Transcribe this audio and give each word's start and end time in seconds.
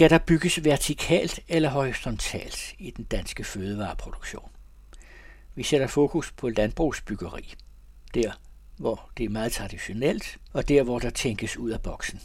Skal 0.00 0.10
der 0.10 0.18
bygges 0.18 0.64
vertikalt 0.64 1.40
eller 1.48 1.68
horisontalt 1.68 2.74
i 2.78 2.90
den 2.90 3.04
danske 3.04 3.44
fødevareproduktion? 3.44 4.50
Vi 5.54 5.62
sætter 5.62 5.86
fokus 5.86 6.32
på 6.32 6.48
landbrugsbyggeri, 6.48 7.54
der 8.14 8.32
hvor 8.76 9.10
det 9.16 9.24
er 9.24 9.28
meget 9.28 9.52
traditionelt, 9.52 10.38
og 10.52 10.68
der 10.68 10.82
hvor 10.82 10.98
der 10.98 11.10
tænkes 11.10 11.56
ud 11.56 11.70
af 11.70 11.82
boksen. 11.82 12.20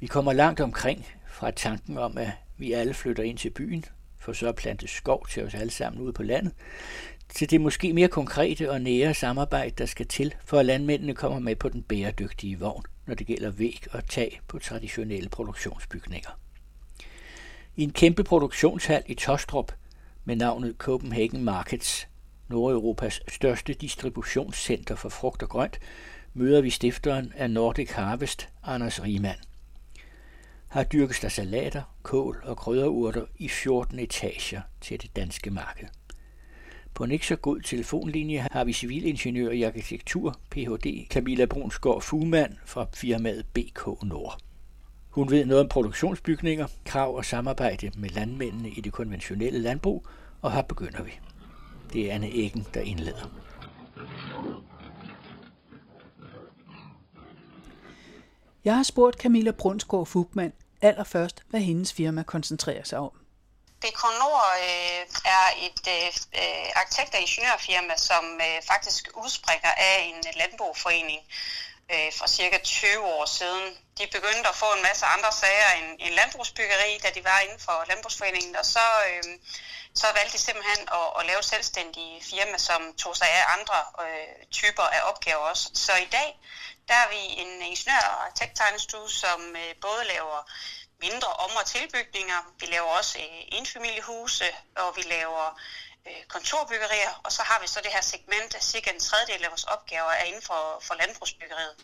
Vi 0.00 0.06
kommer 0.06 0.32
langt 0.32 0.60
omkring 0.60 1.06
fra 1.28 1.50
tanken 1.50 1.98
om, 1.98 2.18
at 2.18 2.30
vi 2.56 2.72
alle 2.72 2.94
flytter 2.94 3.22
ind 3.22 3.38
til 3.38 3.50
byen, 3.50 3.84
for 4.18 4.32
så 4.32 4.48
at 4.48 4.56
plante 4.56 4.88
skov 4.88 5.26
til 5.28 5.44
os 5.44 5.54
alle 5.54 5.72
sammen 5.72 6.02
ude 6.02 6.12
på 6.12 6.22
landet, 6.22 6.52
til 7.28 7.50
det 7.50 7.60
måske 7.60 7.92
mere 7.92 8.08
konkrete 8.08 8.70
og 8.70 8.80
nære 8.80 9.14
samarbejde, 9.14 9.74
der 9.78 9.86
skal 9.86 10.06
til, 10.06 10.34
for 10.44 10.58
at 10.58 10.66
landmændene 10.66 11.14
kommer 11.14 11.38
med 11.38 11.56
på 11.56 11.68
den 11.68 11.82
bæredygtige 11.82 12.58
vogn, 12.58 12.84
når 13.06 13.14
det 13.14 13.26
gælder 13.26 13.50
væg 13.50 13.84
og 13.90 14.08
tag 14.08 14.40
på 14.48 14.58
traditionelle 14.58 15.28
produktionsbygninger. 15.28 16.41
I 17.76 17.82
en 17.82 17.92
kæmpe 17.92 18.24
produktionshal 18.24 19.02
i 19.06 19.14
Tostrup 19.14 19.72
med 20.24 20.36
navnet 20.36 20.74
Copenhagen 20.78 21.44
Markets, 21.44 22.08
Nordeuropas 22.48 23.20
største 23.28 23.74
distributionscenter 23.74 24.94
for 24.94 25.08
frugt 25.08 25.42
og 25.42 25.48
grønt, 25.48 25.78
møder 26.34 26.60
vi 26.60 26.70
stifteren 26.70 27.32
af 27.36 27.50
Nordic 27.50 27.90
Harvest, 27.90 28.48
Anders 28.62 29.02
Riemann. 29.02 29.38
Her 30.72 30.84
dyrkes 30.84 31.20
der 31.20 31.28
salater, 31.28 31.82
kål 32.02 32.42
og 32.44 32.56
krydderurter 32.56 33.24
i 33.36 33.48
14 33.48 33.98
etager 33.98 34.60
til 34.80 35.02
det 35.02 35.16
danske 35.16 35.50
marked. 35.50 35.86
På 36.94 37.04
en 37.04 37.10
ikke 37.10 37.26
så 37.26 37.36
god 37.36 37.60
telefonlinje 37.60 38.46
har 38.50 38.64
vi 38.64 38.72
civilingeniør 38.72 39.50
i 39.50 39.62
arkitektur, 39.62 40.36
Ph.D. 40.50 41.06
Camilla 41.10 41.46
Brunsgaard 41.46 42.02
Fugmand 42.02 42.52
fra 42.64 42.86
firmaet 42.94 43.46
BK 43.46 43.86
Nord. 44.02 44.51
Hun 45.12 45.30
ved 45.30 45.44
noget 45.44 45.62
om 45.62 45.68
produktionsbygninger, 45.68 46.66
krav 46.84 47.16
og 47.16 47.24
samarbejde 47.24 47.90
med 47.96 48.08
landmændene 48.08 48.70
i 48.70 48.80
det 48.80 48.92
konventionelle 48.92 49.58
landbrug, 49.58 50.06
og 50.42 50.52
her 50.52 50.62
begynder 50.62 51.02
vi. 51.02 51.12
Det 51.92 52.10
er 52.10 52.14
Anne 52.14 52.28
Eggen, 52.28 52.66
der 52.74 52.80
indleder. 52.80 53.30
Jeg 58.64 58.76
har 58.76 58.82
spurgt 58.82 59.20
Camilla 59.20 59.50
Brunsgaard 59.50 60.06
Fugman 60.06 60.52
allerførst, 60.82 61.42
hvad 61.50 61.60
hendes 61.60 61.92
firma 61.92 62.22
koncentrerer 62.22 62.84
sig 62.84 62.98
om. 62.98 63.10
Beconor 63.80 64.42
øh, 64.68 65.02
er 65.24 65.46
et 65.66 65.80
øh, 65.88 66.80
arkitekt- 66.80 67.14
og 67.14 67.20
ingeniørfirma, 67.20 67.96
som 67.96 68.24
øh, 68.40 68.62
faktisk 68.72 69.08
udspringer 69.24 69.72
af 69.76 69.96
en 70.08 70.24
landbrugforening 70.40 71.20
øh, 71.90 72.12
for 72.18 72.26
cirka 72.26 72.58
20 72.58 73.04
år 73.04 73.26
siden. 73.26 73.78
De 73.98 74.06
begyndte 74.06 74.48
at 74.48 74.56
få 74.56 74.66
en 74.76 74.82
masse 74.82 75.06
andre 75.06 75.32
sager 75.32 75.70
end, 75.78 75.88
end 76.00 76.14
landbrugsbyggeri, 76.14 76.98
da 77.02 77.10
de 77.10 77.24
var 77.24 77.40
inden 77.40 77.60
for 77.60 77.84
landbrugsforeningen, 77.88 78.56
og 78.56 78.66
så, 78.66 78.86
øh, 79.08 79.22
så 79.94 80.06
valgte 80.14 80.32
de 80.32 80.42
simpelthen 80.42 80.88
at, 80.98 81.08
at 81.18 81.26
lave 81.26 81.42
selvstændige 81.42 82.22
firma, 82.30 82.58
som 82.58 82.94
tog 82.98 83.16
sig 83.16 83.28
af 83.30 83.44
andre 83.58 83.78
øh, 84.06 84.46
typer 84.50 84.82
af 84.82 85.00
opgaver 85.10 85.44
også. 85.52 85.70
Så 85.74 85.92
i 85.96 86.08
dag 86.12 86.38
der 86.88 86.94
er 86.94 87.08
vi 87.08 87.40
en 87.42 87.62
ingeniør- 87.62 88.12
og 88.14 88.24
arkitekttegnestue, 88.24 89.10
som 89.10 89.56
øh, 89.56 89.74
både 89.80 90.04
laver 90.04 90.50
mindre 91.00 91.28
om- 91.28 91.56
og 91.60 91.66
tilbygninger. 91.66 92.38
Vi 92.60 92.66
laver 92.66 92.90
også 92.98 93.18
øh, 93.18 93.58
enfamiliehuse, 93.58 94.44
og 94.76 94.96
vi 94.96 95.02
laver 95.02 95.60
Øh, 96.08 96.22
kontorbyggerier, 96.28 97.12
og 97.24 97.32
så 97.32 97.42
har 97.42 97.58
vi 97.62 97.68
så 97.68 97.80
det 97.84 97.92
her 97.96 98.02
segment, 98.02 98.50
at 98.58 98.64
cirka 98.64 98.90
en 98.90 99.00
tredjedel 99.00 99.44
af 99.44 99.50
vores 99.50 99.64
opgaver 99.64 100.12
er 100.20 100.24
inden 100.24 100.42
for, 100.42 100.60
for 100.86 100.94
landbrugsbyggeriet. 101.00 101.74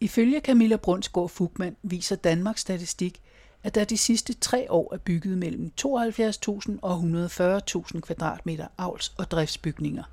Ifølge 0.00 0.40
Camilla 0.40 0.76
Brunsgaard 0.76 1.28
Fugman 1.28 1.76
viser 1.82 2.16
Danmarks 2.16 2.60
statistik, 2.60 3.22
at 3.62 3.74
der 3.74 3.84
de 3.84 3.98
sidste 3.98 4.34
tre 4.34 4.66
år 4.70 4.94
er 4.94 4.98
bygget 4.98 5.38
mellem 5.38 5.72
72.000 5.80 6.78
og 6.82 6.94
140.000 6.96 8.00
kvadratmeter 8.00 8.66
avls- 8.78 9.14
og 9.18 9.30
driftsbygninger, 9.30 10.04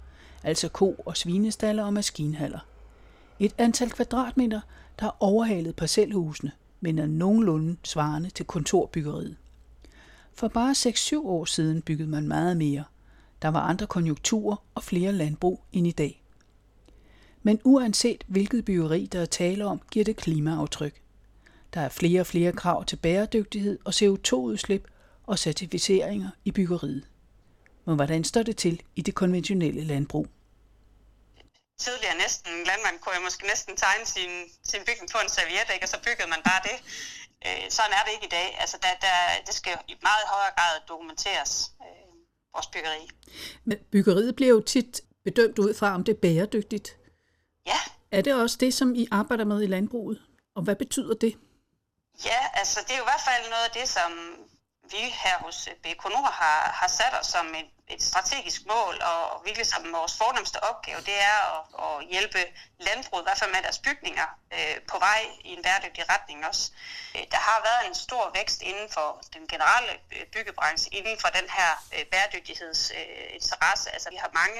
altså 0.43 0.69
ko- 0.69 1.03
og 1.05 1.17
svinestaller 1.17 1.83
og 1.83 1.93
maskinhaller. 1.93 2.59
Et 3.39 3.55
antal 3.57 3.91
kvadratmeter, 3.91 4.61
der 4.99 5.05
har 5.05 5.17
overhalet 5.19 5.75
parcelhusene, 5.75 6.51
men 6.79 6.99
er 6.99 7.05
nogenlunde 7.05 7.77
svarende 7.83 8.29
til 8.29 8.45
kontorbyggeriet. 8.45 9.37
For 10.39 10.47
bare 10.47 10.71
6-7 10.71 11.27
år 11.27 11.45
siden 11.45 11.81
byggede 11.81 12.09
man 12.09 12.27
meget 12.27 12.57
mere. 12.57 12.83
Der 13.41 13.47
var 13.47 13.59
andre 13.59 13.87
konjunkturer 13.87 14.55
og 14.75 14.83
flere 14.83 15.11
landbrug 15.11 15.63
end 15.71 15.87
i 15.87 15.91
dag. 15.91 16.23
Men 17.43 17.61
uanset 17.63 18.23
hvilket 18.27 18.65
byggeri 18.65 19.05
der 19.05 19.21
er 19.21 19.25
tale 19.25 19.65
om, 19.65 19.81
giver 19.91 20.05
det 20.05 20.15
klimaaftryk. 20.15 21.01
Der 21.73 21.81
er 21.81 21.89
flere 21.89 22.21
og 22.21 22.27
flere 22.27 22.51
krav 22.51 22.85
til 22.85 22.95
bæredygtighed 22.95 23.79
og 23.85 23.93
CO2-udslip 23.95 24.87
og 25.23 25.39
certificeringer 25.39 26.29
i 26.45 26.51
byggeriet. 26.51 27.07
Men 27.85 27.95
hvordan 27.95 28.23
står 28.23 28.43
det 28.43 28.57
til 28.57 28.81
i 28.95 29.01
det 29.01 29.15
konventionelle 29.15 29.83
landbrug? 29.83 30.27
tidligere 31.85 32.17
næsten, 32.25 32.51
landmand 32.69 32.97
kunne 32.99 33.15
jeg 33.17 33.23
måske 33.27 33.43
næsten 33.53 33.73
tegne 33.85 34.05
sin, 34.15 34.31
sin 34.71 34.81
bygning 34.87 35.09
på 35.13 35.19
en 35.23 35.29
serviette, 35.37 35.71
ikke? 35.73 35.85
og 35.85 35.91
så 35.93 35.99
byggede 36.07 36.29
man 36.33 36.41
bare 36.49 36.61
det. 36.69 36.77
Øh, 37.47 37.69
sådan 37.69 37.91
er 37.91 38.03
det 38.05 38.11
ikke 38.13 38.25
i 38.25 38.29
dag. 38.29 38.57
Altså, 38.59 38.77
der, 38.81 38.87
der, 39.01 39.43
det 39.45 39.53
skal 39.53 39.77
i 39.87 39.95
meget 40.01 40.25
højere 40.27 40.53
grad 40.57 40.79
dokumenteres, 40.87 41.71
øh, 41.81 42.13
vores 42.53 42.67
byggeri. 42.67 43.09
Men 43.63 43.77
byggeriet 43.91 44.35
bliver 44.35 44.49
jo 44.49 44.61
tit 44.61 45.01
bedømt 45.23 45.59
ud 45.59 45.73
fra, 45.73 45.95
om 45.95 46.03
det 46.03 46.15
er 46.15 46.19
bæredygtigt. 46.19 46.97
Ja. 47.65 47.79
Er 48.11 48.21
det 48.21 48.33
også 48.33 48.57
det, 48.59 48.73
som 48.73 48.95
I 48.95 49.07
arbejder 49.11 49.45
med 49.45 49.63
i 49.63 49.67
landbruget? 49.67 50.21
Og 50.55 50.61
hvad 50.63 50.75
betyder 50.75 51.13
det? 51.13 51.37
Ja, 52.25 52.39
altså 52.53 52.79
det 52.87 52.91
er 52.91 52.97
jo 52.97 53.03
i 53.03 53.11
hvert 53.11 53.27
fald 53.29 53.49
noget 53.49 53.65
af 53.69 53.71
det, 53.79 53.89
som 53.89 54.11
vi 54.91 55.01
her 55.23 55.37
hos 55.45 55.67
øh, 55.67 55.75
Bekonor 55.83 56.31
har, 56.41 56.71
har 56.79 56.87
sat 56.87 57.13
os 57.19 57.27
som 57.27 57.45
et, 57.47 57.69
et 57.89 58.03
strategisk 58.03 58.65
mål, 58.65 59.01
og 59.01 59.41
virkelig 59.45 59.67
som 59.67 59.93
vores 59.93 60.17
fornemmeste 60.17 60.63
opgave, 60.63 61.01
det 61.01 61.17
er 61.31 61.39
at, 61.55 61.61
at 61.85 62.07
hjælpe 62.11 62.41
landbruget, 62.79 63.23
i 63.23 63.27
hvert 63.27 63.39
fald 63.39 63.51
med 63.51 63.61
deres 63.61 63.79
bygninger, 63.79 64.27
øh, 64.53 64.77
på 64.91 64.99
vej 64.99 65.21
i 65.43 65.49
en 65.57 65.63
bæredygtig 65.63 66.09
retning 66.09 66.45
også. 66.47 66.71
Øh, 67.15 67.23
der 67.31 67.37
har 67.37 67.59
været 67.69 67.87
en 67.87 67.95
stor 67.95 68.31
vækst 68.33 68.61
inden 68.61 68.89
for 68.89 69.21
den 69.33 69.47
generelle 69.47 69.93
øh, 70.11 70.25
byggebranche, 70.33 70.93
inden 70.93 71.19
for 71.19 71.27
den 71.27 71.47
her 71.57 71.71
øh, 71.95 72.05
bæredygtighedsinteresse. 72.05 73.89
Øh, 73.89 73.93
altså 73.93 74.09
vi 74.09 74.15
har 74.15 74.31
mange 74.33 74.59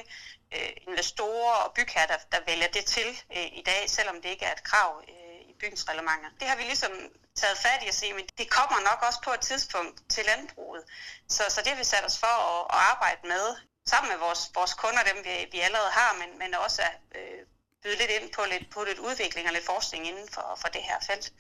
øh, 0.56 0.72
investorer 0.88 1.56
og 1.64 1.74
bygherrer, 1.74 2.08
der, 2.08 2.18
der 2.32 2.40
vælger 2.46 2.68
det 2.68 2.86
til 2.86 3.10
øh, 3.36 3.48
i 3.62 3.64
dag, 3.66 3.90
selvom 3.90 4.22
det 4.22 4.30
ikke 4.30 4.46
er 4.46 4.52
et 4.52 4.64
krav 4.64 5.04
øh, 5.08 5.29
bygningsreglementer. 5.60 6.30
Det 6.40 6.48
har 6.48 6.56
vi 6.56 6.64
ligesom 6.64 6.92
taget 7.36 7.58
fat 7.58 7.84
i 7.84 7.88
at 7.88 7.96
se, 8.02 8.14
men 8.14 8.26
det 8.38 8.48
kommer 8.50 8.80
nok 8.90 9.00
også 9.08 9.20
på 9.28 9.32
et 9.34 9.42
tidspunkt 9.50 9.96
til 10.10 10.24
landbruget. 10.26 10.84
Så, 11.28 11.44
så 11.50 11.62
det 11.62 11.68
har 11.72 11.78
vi 11.78 11.84
sat 11.84 12.06
os 12.06 12.18
for 12.24 12.36
at, 12.52 12.62
at 12.76 12.80
arbejde 12.92 13.22
med, 13.28 13.46
sammen 13.92 14.10
med 14.12 14.20
vores, 14.26 14.42
vores 14.56 14.74
kunder, 14.74 15.04
dem 15.04 15.18
vi, 15.24 15.36
vi 15.52 15.60
allerede 15.60 15.92
har, 15.92 16.12
men, 16.22 16.30
men 16.42 16.54
også 16.66 16.82
at 16.82 16.96
øh, 17.20 17.42
byde 17.84 17.98
lidt 17.98 18.12
ind 18.12 18.34
på 18.34 18.42
lidt, 18.52 18.66
på 18.74 18.84
lidt 18.84 19.00
udvikling 19.00 19.48
og 19.48 19.54
lidt 19.54 19.66
forskning 19.66 20.08
inden 20.08 20.30
for, 20.36 20.58
for 20.62 20.68
det 20.68 20.84
her 20.84 21.00
felt. 21.08 21.34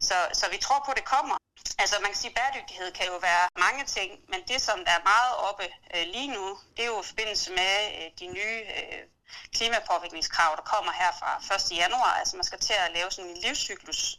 Så, 0.00 0.14
så 0.32 0.44
vi 0.50 0.58
tror 0.58 0.82
på, 0.84 0.90
at 0.90 0.96
det 0.96 1.04
kommer. 1.04 1.36
Altså 1.78 1.96
man 2.00 2.10
kan 2.10 2.20
sige, 2.20 2.30
at 2.30 2.38
bæredygtighed 2.38 2.92
kan 2.92 3.06
jo 3.06 3.16
være 3.16 3.48
mange 3.58 3.84
ting, 3.84 4.10
men 4.28 4.40
det 4.48 4.62
som 4.62 4.78
der 4.84 4.92
er 4.92 5.08
meget 5.14 5.34
oppe 5.48 5.64
øh, 5.94 6.06
lige 6.14 6.30
nu, 6.36 6.58
det 6.76 6.82
er 6.82 6.86
jo 6.86 7.00
i 7.02 7.06
forbindelse 7.06 7.50
med 7.52 7.74
øh, 7.98 8.10
de 8.20 8.26
nye 8.26 8.60
øh, 8.76 9.02
klimapåvirkningskrav, 9.56 10.56
der 10.56 10.62
kommer 10.62 10.92
her 10.92 11.12
fra 11.20 11.54
1. 11.54 11.76
januar. 11.76 12.14
Altså 12.20 12.36
man 12.36 12.44
skal 12.44 12.58
til 12.58 12.72
at 12.72 12.92
lave 12.94 13.10
sådan 13.10 13.30
en 13.30 13.36
livscyklus 13.36 14.16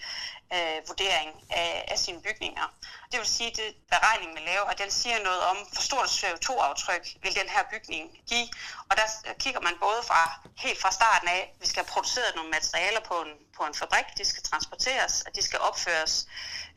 øh, 0.54 0.88
vurdering 0.88 1.30
af, 1.50 1.86
af 1.88 1.98
sine 2.00 2.22
bygninger. 2.22 2.66
Det 3.12 3.20
vil 3.20 3.28
sige, 3.28 3.50
at 3.52 3.58
det 3.58 3.76
beregning, 3.90 4.34
man 4.34 4.44
laver, 4.44 4.66
og 4.72 4.78
den 4.78 4.92
siger 4.92 5.20
noget 5.24 5.42
om, 5.42 5.58
hvor 5.58 5.82
stort 5.90 6.10
CO2-aftryk 6.20 7.06
vil 7.24 7.36
den 7.36 7.50
her 7.50 7.64
bygning 7.72 8.04
give. 8.30 8.48
Og 8.90 8.98
der 8.98 9.08
kigger 9.40 9.62
man 9.62 9.76
både 9.80 10.02
fra 10.04 10.22
helt 10.58 10.82
fra 10.82 10.92
starten 10.92 11.28
af, 11.28 11.42
at 11.54 11.62
vi 11.62 11.68
skal 11.68 11.84
have 11.84 11.94
produceret 11.94 12.36
nogle 12.36 12.50
materialer 12.50 13.00
på 13.00 13.16
en, 13.22 13.32
på 13.58 13.64
en 13.64 13.74
fabrik, 13.74 14.06
de 14.18 14.26
skal 14.26 14.44
transporteres, 14.44 15.22
og 15.22 15.36
de 15.36 15.42
skal 15.42 15.60
opføres, 15.60 16.28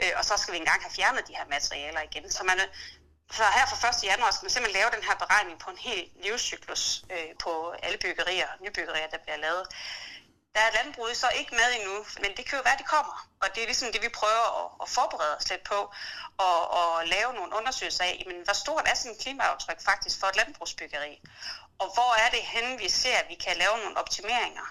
øh, 0.03 0.13
og 0.19 0.25
så 0.25 0.37
skal 0.37 0.53
vi 0.55 0.59
engang 0.59 0.83
have 0.83 0.95
fjernet 0.99 1.29
de 1.29 1.37
her 1.39 1.47
materialer 1.57 2.01
igen. 2.01 2.31
Så 2.31 2.45
man, 2.45 2.59
så 3.33 3.45
her 3.57 3.67
fra 3.67 3.89
1. 3.89 4.05
januar 4.05 4.31
skal 4.31 4.45
man 4.45 4.51
simpelthen 4.51 4.81
lave 4.81 4.91
den 4.97 5.05
her 5.09 5.15
beregning 5.15 5.59
på 5.59 5.71
en 5.71 5.79
hel 5.79 6.11
livscyklus 6.25 7.05
øh, 7.11 7.31
på 7.39 7.71
alle 7.83 7.99
byggerier, 7.99 8.49
nybyggerier, 8.61 9.07
der 9.07 9.19
bliver 9.19 9.37
lavet. 9.37 9.67
Der 10.55 10.61
er 10.61 10.73
landbruget 10.79 11.17
så 11.17 11.29
ikke 11.29 11.55
med 11.55 11.69
endnu, 11.79 11.97
men 12.23 12.31
det 12.37 12.45
kan 12.47 12.59
jo 12.59 12.63
være, 12.65 12.79
det 12.83 12.87
kommer. 12.87 13.29
Og 13.43 13.49
det 13.55 13.63
er 13.63 13.67
ligesom 13.67 13.93
det, 13.93 14.03
vi 14.03 14.09
prøver 14.09 14.47
at, 14.61 14.69
at 14.83 14.89
forberede 14.89 15.37
os 15.37 15.51
lidt 15.51 15.65
på, 15.65 15.79
og, 16.39 16.71
og 16.71 17.07
lave 17.07 17.35
nogle 17.35 17.57
undersøgelser 17.59 18.05
af, 18.05 18.25
men 18.27 18.37
hvor 18.45 18.53
stort 18.53 18.89
er 18.89 18.95
sådan 18.95 19.13
et 19.13 19.23
klimaaftryk 19.23 19.81
faktisk 19.85 20.21
for 20.21 20.27
et 20.27 20.37
landbrugsbyggeri? 20.37 21.23
Og 21.79 21.87
hvor 21.95 22.13
er 22.25 22.31
det 22.31 22.43
henne, 22.43 22.79
vi 22.79 22.89
ser, 22.89 23.17
at 23.17 23.29
vi 23.29 23.35
kan 23.35 23.57
lave 23.57 23.79
nogle 23.79 23.97
optimeringer? 23.97 24.67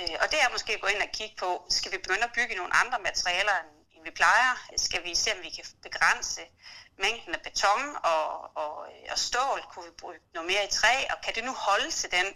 Øh, 0.00 0.16
og 0.22 0.26
det 0.30 0.38
er 0.40 0.48
måske 0.52 0.72
at 0.72 0.80
gå 0.80 0.86
ind 0.86 1.02
og 1.02 1.10
kigge 1.12 1.36
på, 1.38 1.66
skal 1.70 1.92
vi 1.92 1.98
begynde 1.98 2.24
at 2.24 2.32
bygge 2.34 2.54
nogle 2.54 2.76
andre 2.76 2.98
materialer, 2.98 3.56
end 3.92 4.04
vi 4.04 4.10
plejer? 4.10 4.50
Skal 4.76 5.04
vi 5.04 5.14
se, 5.14 5.32
om 5.32 5.42
vi 5.42 5.50
kan 5.50 5.64
begrænse 5.82 6.40
mængden 6.98 7.34
af 7.34 7.40
beton 7.46 7.82
og, 8.12 8.56
og, 8.62 8.72
og 9.12 9.18
stål? 9.28 9.60
Kunne 9.70 9.84
vi 9.84 9.94
bruge 10.00 10.14
noget 10.34 10.46
mere 10.52 10.64
i 10.68 10.70
træ? 10.70 10.94
Og 11.12 11.16
kan 11.24 11.34
det 11.34 11.44
nu 11.44 11.52
holde 11.52 11.90
til 11.90 12.10
den 12.10 12.26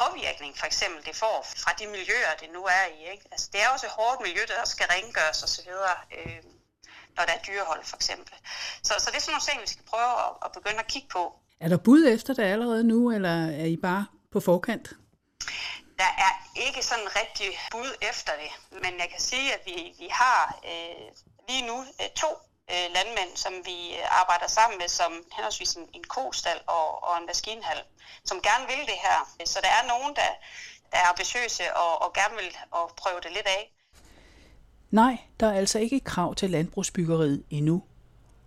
påvirkning, 0.00 0.58
for 0.58 0.66
eksempel, 0.66 1.04
det 1.04 1.16
får 1.16 1.46
fra 1.62 1.72
de 1.78 1.86
miljøer, 1.86 2.32
det 2.40 2.48
nu 2.52 2.62
er 2.64 2.86
i? 2.96 3.10
Ikke? 3.12 3.24
Altså, 3.32 3.48
det 3.52 3.62
er 3.62 3.68
også 3.68 3.86
et 3.86 3.92
hårdt 3.92 4.20
miljø, 4.26 4.42
der 4.48 4.64
skal 4.64 4.86
rengøres 4.94 5.42
osv. 5.42 5.70
Øh, 6.18 6.42
når 7.16 7.24
der 7.24 7.32
er 7.32 7.42
dyrehold 7.48 7.84
for 7.84 7.96
eksempel. 7.96 8.34
Så, 8.82 8.94
så 8.98 9.10
det 9.10 9.16
er 9.16 9.20
sådan 9.20 9.32
nogle 9.32 9.48
ting, 9.48 9.60
vi 9.60 9.66
skal 9.66 9.84
prøve 9.84 10.12
at, 10.26 10.32
at 10.44 10.50
begynde 10.52 10.78
at 10.78 10.86
kigge 10.86 11.08
på. 11.08 11.22
Er 11.60 11.68
der 11.68 11.76
bud 11.76 12.06
efter 12.06 12.34
det 12.34 12.42
allerede 12.42 12.84
nu, 12.84 13.12
eller 13.12 13.34
er 13.62 13.64
I 13.64 13.76
bare 13.76 14.06
på 14.32 14.40
forkant? 14.40 14.88
Der 15.98 16.10
er 16.26 16.32
ikke 16.66 16.82
sådan 16.82 17.08
rigtig 17.16 17.58
bud 17.70 17.90
efter 18.10 18.32
det, 18.42 18.80
men 18.82 18.92
jeg 18.98 19.08
kan 19.10 19.20
sige, 19.20 19.54
at 19.54 19.60
vi, 19.66 19.94
vi 19.98 20.08
har 20.10 20.58
øh, 20.64 21.06
lige 21.48 21.66
nu 21.66 21.80
øh, 21.80 22.08
to 22.16 22.28
øh, 22.72 22.86
landmænd, 22.96 23.32
som 23.44 23.52
vi 23.68 23.78
øh, 23.98 24.20
arbejder 24.20 24.48
sammen 24.58 24.76
med, 24.82 24.88
som 24.88 25.12
henholdsvis 25.36 25.72
en, 25.80 25.86
en 25.98 26.04
kostal 26.16 26.58
og, 26.66 26.86
og 27.08 27.12
en 27.20 27.26
maskinhal, 27.26 27.80
som 28.24 28.36
gerne 28.48 28.64
vil 28.70 28.82
det 28.90 28.98
her. 29.06 29.18
Så 29.52 29.58
der 29.62 29.72
er 29.78 29.84
nogen, 29.92 30.12
der, 30.20 30.30
der 30.90 30.98
er 31.02 31.08
ambitiøse 31.14 31.64
og, 31.82 31.92
og 32.04 32.08
gerne 32.18 32.34
vil 32.40 32.50
og 32.70 32.84
prøve 32.96 33.20
det 33.24 33.32
lidt 33.32 33.48
af. 33.58 33.62
Nej, 34.90 35.14
der 35.40 35.46
er 35.46 35.56
altså 35.62 35.78
ikke 35.78 36.00
krav 36.00 36.34
til 36.34 36.50
landbrugsbyggeriet 36.50 37.44
endnu. 37.50 37.82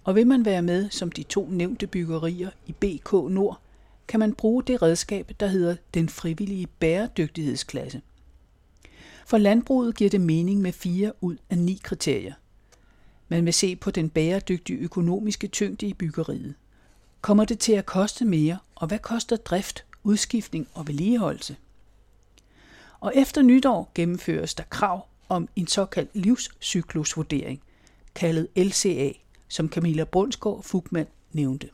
Og 0.03 0.15
vil 0.15 0.27
man 0.27 0.45
være 0.45 0.61
med 0.61 0.89
som 0.89 1.11
de 1.11 1.23
to 1.23 1.47
nævnte 1.49 1.87
byggerier 1.87 2.49
i 2.65 2.71
BK 2.71 3.13
Nord, 3.13 3.59
kan 4.07 4.19
man 4.19 4.35
bruge 4.35 4.63
det 4.63 4.81
redskab, 4.81 5.31
der 5.39 5.47
hedder 5.47 5.75
den 5.93 6.09
frivillige 6.09 6.67
bæredygtighedsklasse. 6.67 8.01
For 9.25 9.37
landbruget 9.37 9.95
giver 9.95 10.09
det 10.09 10.21
mening 10.21 10.61
med 10.61 10.73
fire 10.73 11.11
ud 11.21 11.37
af 11.49 11.57
ni 11.57 11.81
kriterier. 11.83 12.33
Man 13.33 13.45
vil 13.45 13.53
se 13.53 13.75
på 13.75 13.91
den 13.91 14.09
bæredygtige 14.09 14.79
økonomiske 14.79 15.47
tyngde 15.47 15.87
i 15.87 15.93
byggeriet. 15.93 16.53
Kommer 17.21 17.45
det 17.45 17.59
til 17.59 17.73
at 17.73 17.85
koste 17.85 18.25
mere, 18.25 18.57
og 18.75 18.87
hvad 18.87 18.99
koster 18.99 19.35
drift, 19.35 19.85
udskiftning 20.03 20.67
og 20.73 20.87
vedligeholdelse? 20.87 21.55
Og 22.99 23.11
efter 23.15 23.41
nytår 23.41 23.91
gennemføres 23.95 24.55
der 24.55 24.63
krav 24.63 25.07
om 25.29 25.47
en 25.55 25.67
såkaldt 25.67 26.09
livscyklusvurdering, 26.13 27.61
kaldet 28.15 28.47
LCA, 28.55 29.11
som 29.47 29.69
Camilla 29.69 30.03
Brunsgaard 30.03 30.63
Fugman 30.63 31.07
nævnte. 31.31 31.69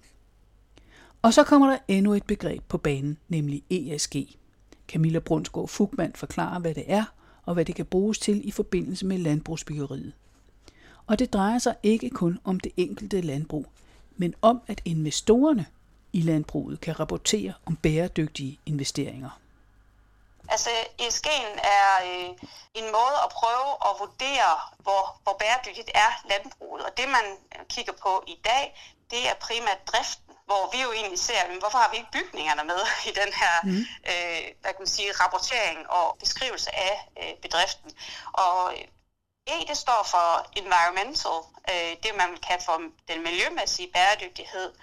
Og 1.21 1.33
så 1.33 1.43
kommer 1.43 1.69
der 1.69 1.77
endnu 1.87 2.13
et 2.13 2.23
begreb 2.23 2.63
på 2.67 2.77
banen, 2.77 3.17
nemlig 3.29 3.63
ESG. 3.69 4.15
Camilla 4.87 5.19
Brunsgaard 5.19 5.67
Fugman 5.67 6.13
forklarer, 6.15 6.59
hvad 6.59 6.73
det 6.75 6.83
er, 6.87 7.03
og 7.45 7.53
hvad 7.53 7.65
det 7.65 7.75
kan 7.75 7.85
bruges 7.85 8.19
til 8.19 8.47
i 8.47 8.51
forbindelse 8.51 9.05
med 9.05 9.17
landbrugsbyggeriet. 9.17 10.13
Og 11.09 11.19
det 11.19 11.33
drejer 11.33 11.59
sig 11.59 11.75
ikke 11.83 12.09
kun 12.09 12.39
om 12.45 12.59
det 12.59 12.71
enkelte 12.77 13.21
landbrug, 13.21 13.65
men 14.17 14.35
om, 14.41 14.61
at 14.67 14.81
investorerne 14.85 15.65
i 16.13 16.21
landbruget 16.21 16.81
kan 16.81 16.99
rapportere 16.99 17.53
om 17.65 17.75
bæredygtige 17.75 18.59
investeringer. 18.65 19.29
Altså 20.49 20.69
ESG'en 21.01 21.59
er 21.77 21.89
øh, 22.09 22.29
en 22.73 22.87
måde 22.97 23.17
at 23.25 23.29
prøve 23.39 23.69
at 23.87 23.93
vurdere, 23.99 24.51
hvor, 24.85 25.03
hvor 25.23 25.35
bæredygtigt 25.39 25.91
er 25.93 26.11
landbruget. 26.29 26.85
Og 26.85 26.91
det 26.97 27.07
man 27.09 27.25
kigger 27.69 27.93
på 28.05 28.23
i 28.27 28.37
dag, 28.45 28.63
det 29.11 29.21
er 29.29 29.33
primært 29.47 29.81
driften, 29.91 30.33
hvor 30.45 30.63
vi 30.73 30.79
jo 30.85 30.91
egentlig 30.91 31.19
ser, 31.19 31.41
men 31.49 31.59
hvorfor 31.59 31.77
har 31.77 31.89
vi 31.91 31.97
ikke 31.97 32.15
bygningerne 32.17 32.63
med 32.71 32.81
i 33.09 33.11
den 33.21 33.31
her 33.41 33.55
mm. 33.63 33.83
øh, 34.11 34.41
hvad 34.61 34.71
kan 34.73 34.81
man 34.85 34.95
sige, 34.97 35.11
rapportering 35.21 35.79
og 35.97 36.17
beskrivelse 36.19 36.69
af 36.75 36.95
øh, 37.21 37.33
bedriften. 37.45 37.91
Og 38.33 38.73
E, 39.47 39.65
det 39.67 39.77
står 39.77 40.03
for 40.03 40.47
environmental, 40.55 41.39
øh, 41.71 41.97
det 42.03 42.15
man 42.17 42.37
kan 42.37 42.61
for 42.65 42.81
den 43.07 43.23
miljømæssige 43.23 43.91
bæredygtighed, 43.91 44.73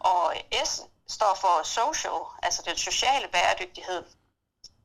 og 0.00 0.34
S 0.64 0.80
står 1.08 1.34
for 1.40 1.62
social, 1.62 2.20
altså 2.42 2.62
den 2.66 2.76
sociale 2.76 3.28
bæredygtighed, 3.28 4.04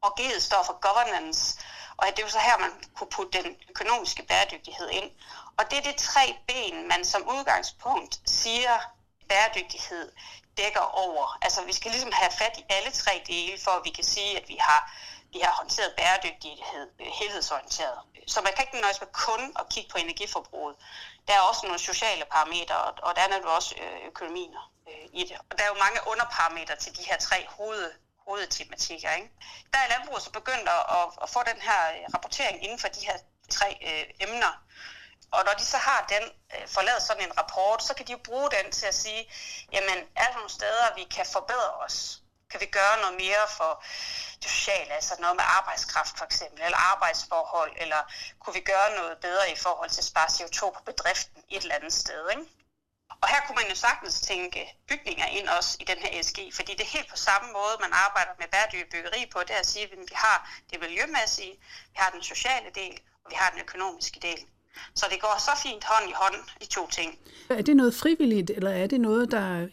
og 0.02 0.20
G 0.20 0.42
står 0.42 0.64
for 0.64 0.80
governance, 0.88 1.60
og 1.98 2.08
det 2.08 2.20
er 2.20 2.24
jo 2.24 2.30
så 2.30 2.40
her, 2.40 2.58
man 2.58 2.72
kunne 2.96 3.10
putte 3.10 3.44
den 3.44 3.56
økonomiske 3.70 4.24
bæredygtighed 4.24 4.90
ind. 4.90 5.12
Og 5.58 5.72
det 5.72 5.78
er 5.78 5.92
de 5.92 5.98
tre 5.98 6.36
ben, 6.48 6.88
man 6.88 7.06
som 7.06 7.28
udgangspunkt 7.28 8.22
siger, 8.26 8.80
bæredygtighed 9.30 10.12
dækker 10.58 10.86
over. 11.06 11.38
Altså 11.42 11.64
vi 11.64 11.74
skal 11.74 11.92
ligesom 11.92 12.12
have 12.12 12.32
fat 12.32 12.58
i 12.58 12.64
alle 12.70 12.92
tre 12.92 13.24
dele, 13.28 13.60
for 13.64 13.72
at 13.72 13.82
vi 13.84 13.90
kan 13.90 14.04
sige, 14.04 14.38
at 14.38 14.50
vi 14.50 14.58
har 14.60 14.92
vi 15.34 15.40
har 15.40 15.54
håndteret 15.60 15.96
bæredygtighed 15.98 16.88
øh, 17.02 17.08
helhedsorienteret. 17.20 18.00
Så 18.28 18.42
man 18.42 18.54
kan 18.54 18.66
ikke 18.66 18.82
nøjes 18.82 19.02
med 19.02 19.12
kun 19.28 19.42
at 19.60 19.66
kigge 19.70 19.90
på 19.92 19.98
energiforbruget. 19.98 20.76
Der 21.28 21.34
er 21.34 21.40
også 21.40 21.62
nogle 21.66 21.80
sociale 21.80 22.26
parametre, 22.26 22.76
og 23.08 23.16
der 23.16 23.22
er 23.22 23.46
også 23.58 23.76
øh, 23.82 24.08
økonomien 24.08 24.56
øh, 24.90 25.06
i 25.14 25.24
det. 25.30 25.38
Og 25.50 25.58
der 25.58 25.64
er 25.64 25.68
jo 25.68 25.84
mange 25.86 26.00
underparametre 26.12 26.76
til 26.76 26.98
de 26.98 27.04
her 27.04 27.18
tre 27.18 27.48
hoved, 27.50 27.92
hovedtematikker. 28.28 29.12
Ikke? 29.12 29.32
Der 29.74 29.80
er 29.80 29.88
landbruget 29.90 30.24
så 30.24 30.32
begyndt 30.32 30.70
at, 30.70 31.06
at 31.24 31.30
få 31.30 31.40
den 31.52 31.62
her 31.62 31.80
rapportering 32.14 32.64
inden 32.64 32.80
for 32.80 32.88
de 32.88 33.06
her 33.06 33.18
tre 33.50 33.70
øh, 33.90 34.28
emner. 34.28 34.54
Og 35.32 35.42
når 35.46 35.54
de 35.54 35.66
så 35.66 35.78
har 35.78 36.06
den, 36.10 36.24
øh, 36.56 36.68
forladet 36.68 37.04
sådan 37.04 37.24
en 37.24 37.38
rapport, 37.38 37.84
så 37.84 37.94
kan 37.94 38.08
de 38.08 38.12
jo 38.12 38.18
bruge 38.24 38.50
den 38.52 38.72
til 38.72 38.86
at 38.86 38.96
sige, 38.96 39.32
jamen 39.72 39.98
er 40.16 40.26
der 40.28 40.34
nogle 40.34 40.50
steder, 40.50 40.96
vi 40.96 41.04
kan 41.04 41.26
forbedre 41.26 41.72
os? 41.86 42.23
Kan 42.54 42.62
vi 42.66 42.72
gøre 42.82 42.96
noget 43.04 43.16
mere 43.26 43.46
for 43.58 43.72
det 44.42 44.50
sociale, 44.58 44.92
altså 45.00 45.14
noget 45.24 45.36
med 45.40 45.46
arbejdskraft 45.60 46.14
for 46.20 46.26
eksempel, 46.30 46.62
eller 46.68 46.82
arbejdsforhold, 46.92 47.72
eller 47.84 48.02
kunne 48.42 48.56
vi 48.60 48.64
gøre 48.74 48.90
noget 49.00 49.16
bedre 49.28 49.46
i 49.56 49.58
forhold 49.66 49.90
til 49.90 50.02
at 50.04 50.10
spare 50.12 50.30
CO2 50.36 50.60
på 50.78 50.82
bedriften 50.92 51.40
et 51.50 51.62
eller 51.64 51.76
andet 51.80 51.94
sted, 51.94 52.24
ikke? 52.34 52.46
Og 53.22 53.28
her 53.34 53.42
kunne 53.46 53.60
man 53.62 53.70
jo 53.74 53.76
sagtens 53.76 54.16
tænke 54.22 54.62
bygninger 54.90 55.28
ind 55.38 55.48
også 55.58 55.72
i 55.82 55.86
den 55.92 55.98
her 56.04 56.20
ESG, 56.20 56.40
fordi 56.58 56.72
det 56.78 56.84
er 56.88 56.96
helt 56.98 57.10
på 57.10 57.18
samme 57.28 57.48
måde, 57.58 57.76
man 57.86 57.94
arbejder 58.06 58.34
med 58.40 58.48
bæredygtig 58.54 58.90
byggeri 58.94 59.22
på, 59.34 59.40
det 59.48 59.54
er 59.56 59.62
at 59.66 59.72
sige, 59.74 59.84
at 59.86 59.92
vi 60.12 60.16
har 60.26 60.38
det 60.70 60.78
miljømæssige, 60.86 61.54
vi 61.94 61.98
har 62.04 62.10
den 62.16 62.24
sociale 62.34 62.70
del, 62.82 62.96
og 63.24 63.28
vi 63.32 63.36
har 63.42 63.50
den 63.54 63.60
økonomiske 63.66 64.20
del. 64.28 64.40
Så 64.96 65.06
det 65.12 65.22
går 65.22 65.36
så 65.48 65.54
fint 65.64 65.84
hånd 65.84 66.10
i 66.10 66.14
hånd, 66.22 66.36
i 66.62 66.66
to 66.66 66.90
ting. 66.90 67.20
Er 67.50 67.62
det 67.62 67.76
noget 67.76 67.94
frivilligt, 67.96 68.50
eller 68.50 68.72
er 68.72 68.88
det 68.88 69.02
noget, 69.02 69.32
der 69.32 69.68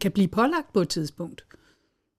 kan 0.00 0.12
blive 0.12 0.28
pålagt 0.28 0.72
på 0.72 0.80
et 0.80 0.90
tidspunkt? 0.90 1.44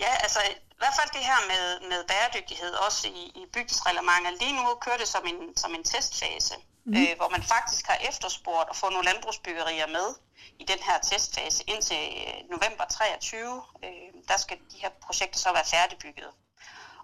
Ja, 0.03 0.13
altså 0.25 0.39
i 0.75 0.79
hvert 0.81 0.95
fald 0.99 1.09
det 1.17 1.23
her 1.31 1.39
med, 1.51 1.65
med 1.91 1.99
bæredygtighed, 2.11 2.73
også 2.85 3.07
i, 3.07 3.23
i 3.41 3.43
bygningsreglementet. 3.53 4.39
Lige 4.41 4.55
nu 4.57 4.63
kører 4.85 4.97
det 4.97 5.07
som 5.07 5.23
en, 5.31 5.57
som 5.57 5.71
en 5.75 5.83
testfase, 5.83 6.55
mm. 6.85 6.97
øh, 6.97 7.13
hvor 7.19 7.29
man 7.29 7.43
faktisk 7.43 7.87
har 7.87 7.97
efterspurgt 8.09 8.69
at 8.69 8.75
få 8.75 8.89
nogle 8.89 9.05
landbrugsbyggerier 9.09 9.87
med 9.87 10.07
i 10.59 10.65
den 10.71 10.79
her 10.87 10.97
testfase 10.99 11.63
indtil 11.67 12.03
øh, 12.21 12.37
november 12.53 12.85
23. 12.85 13.61
Øh, 13.83 14.09
der 14.27 14.37
skal 14.37 14.57
de 14.71 14.77
her 14.83 14.89
projekter 15.05 15.39
så 15.39 15.49
være 15.53 15.65
færdigbygget. 15.65 16.31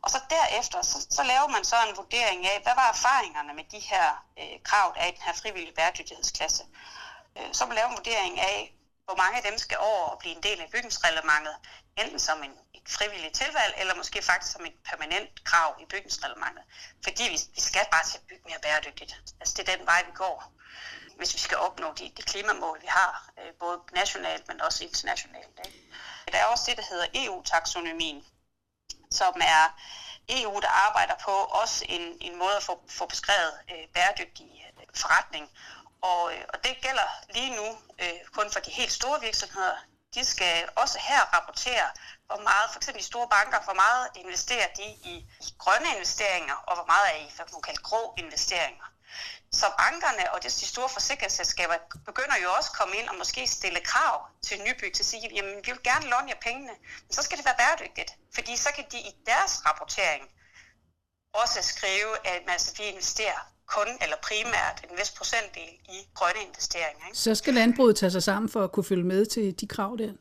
Og 0.01 0.09
så 0.09 0.19
derefter, 0.29 0.81
så, 0.81 1.07
så 1.09 1.23
laver 1.23 1.47
man 1.47 1.63
så 1.63 1.75
en 1.89 1.97
vurdering 1.97 2.47
af, 2.47 2.59
hvad 2.63 2.75
var 2.75 2.89
erfaringerne 2.89 3.53
med 3.53 3.63
de 3.71 3.79
her 3.79 4.25
øh, 4.39 4.57
krav, 4.63 4.91
der 4.95 5.01
er 5.01 5.07
i 5.07 5.11
den 5.11 5.21
her 5.21 5.33
frivillige 5.33 5.75
bæredygtighedsklasse. 5.75 6.63
Øh, 7.37 7.49
så 7.53 7.65
man 7.65 7.75
laver 7.75 7.89
en 7.89 7.97
vurdering 7.97 8.39
af, 8.39 8.75
hvor 9.05 9.15
mange 9.15 9.37
af 9.37 9.43
dem 9.49 9.57
skal 9.57 9.77
over 9.79 10.05
og 10.13 10.19
blive 10.19 10.35
en 10.35 10.43
del 10.43 10.61
af 10.61 10.69
bygningsreglementet, 10.71 11.55
enten 11.97 12.19
som 12.19 12.43
en, 12.43 12.53
et 12.79 12.89
frivilligt 12.97 13.35
tilvalg, 13.35 13.73
eller 13.77 13.95
måske 13.95 14.21
faktisk 14.21 14.51
som 14.53 14.65
et 14.65 14.77
permanent 14.89 15.43
krav 15.43 15.69
i 15.83 15.85
bygningsreglementet. 15.85 16.63
Fordi 17.03 17.23
vi, 17.23 17.37
vi 17.55 17.61
skal 17.61 17.85
bare 17.91 18.05
til 18.05 18.17
at 18.17 18.23
bygge 18.29 18.43
mere 18.49 18.59
bæredygtigt. 18.61 19.13
Altså 19.39 19.53
det 19.57 19.69
er 19.69 19.77
den 19.77 19.85
vej, 19.85 20.03
vi 20.05 20.11
går, 20.15 20.53
hvis 21.17 21.33
vi 21.33 21.39
skal 21.39 21.57
opnå 21.57 21.93
de, 21.93 22.11
de 22.17 22.21
klimamål, 22.21 22.81
vi 22.81 22.87
har, 22.87 23.31
øh, 23.39 23.53
både 23.59 23.79
nationalt, 23.93 24.47
men 24.47 24.61
også 24.61 24.83
internationalt. 24.83 25.59
Ikke? 25.65 25.79
Der 26.31 26.37
er 26.37 26.45
også 26.45 26.63
det, 26.67 26.77
der 26.77 26.83
hedder 26.89 27.07
EU-taksonomien, 27.13 28.25
som 29.11 29.33
er 29.41 29.63
EU, 30.29 30.59
der 30.59 30.67
arbejder 30.87 31.15
på 31.25 31.31
også 31.31 31.85
en, 31.89 32.17
en 32.21 32.37
måde 32.37 32.55
at 32.55 32.63
få, 32.63 32.83
få 32.89 33.05
beskrevet 33.05 33.53
øh, 33.71 33.87
bæredygtig 33.93 34.49
øh, 34.65 34.83
forretning. 34.95 35.49
Og, 36.01 36.33
øh, 36.33 36.43
og 36.53 36.63
det 36.63 36.77
gælder 36.81 37.07
lige 37.29 37.55
nu 37.55 37.67
øh, 37.99 38.19
kun 38.33 38.51
for 38.51 38.59
de 38.59 38.71
helt 38.71 38.91
store 38.91 39.21
virksomheder. 39.21 39.77
De 40.15 40.25
skal 40.25 40.69
også 40.75 40.99
her 40.99 41.21
rapportere, 41.35 41.87
hvor 42.27 42.41
meget, 42.49 42.71
for 42.71 42.79
eksempel 42.79 43.01
de 43.03 43.07
store 43.07 43.29
banker, 43.29 43.59
hvor 43.63 43.73
meget 43.73 44.07
investerer 44.15 44.67
de 44.73 44.83
i, 44.83 45.15
i 45.47 45.55
grønne 45.57 45.89
investeringer, 45.95 46.55
og 46.55 46.75
hvor 46.75 46.85
meget 46.85 47.05
er 47.13 47.17
i, 47.25 47.31
hvad 47.35 47.45
man 47.53 47.61
kalder 47.61 47.81
grå 47.81 48.13
investeringer. 48.17 48.85
Så 49.51 49.65
bankerne 49.77 50.33
og 50.33 50.43
de 50.43 50.49
store 50.51 50.89
forsikringsselskaber 50.89 51.77
begynder 52.05 52.37
jo 52.43 52.53
også 52.53 52.69
at 52.73 52.77
komme 52.79 52.97
ind 52.97 53.09
og 53.09 53.15
måske 53.15 53.47
stille 53.47 53.81
krav 53.81 54.27
til 54.41 54.61
nybyg 54.61 54.93
til 54.93 55.03
at 55.03 55.11
sige, 55.11 55.29
jamen 55.35 55.55
vi 55.65 55.71
vil 55.71 55.83
gerne 55.83 56.05
låne 56.05 56.29
jer 56.29 56.39
pengene, 56.41 56.73
men 57.03 57.11
så 57.11 57.21
skal 57.21 57.37
det 57.37 57.45
være 57.45 57.57
bæredygtigt, 57.57 58.11
fordi 58.35 58.57
så 58.57 58.69
kan 58.75 58.85
de 58.91 58.99
i 58.99 59.11
deres 59.25 59.65
rapportering 59.65 60.23
også 61.33 61.61
skrive, 61.61 62.27
at 62.27 62.41
man, 62.45 62.53
altså, 62.53 62.75
vi 62.77 62.83
investerer 62.83 63.39
kun 63.75 63.89
eller 64.03 64.17
primært 64.29 64.77
en 64.85 64.97
vis 64.99 65.11
procentdel 65.17 65.73
i 65.95 65.97
grønne 66.17 66.41
investeringer. 66.47 67.05
Ikke? 67.07 67.17
Så 67.17 67.35
skal 67.35 67.53
landbruget 67.53 67.95
tage 67.95 68.11
sig 68.11 68.23
sammen 68.23 68.49
for 68.49 68.63
at 68.63 68.71
kunne 68.71 68.89
følge 68.91 69.07
med 69.13 69.25
til 69.25 69.45
de 69.59 69.67
krav 69.67 69.91
der? 69.99 70.13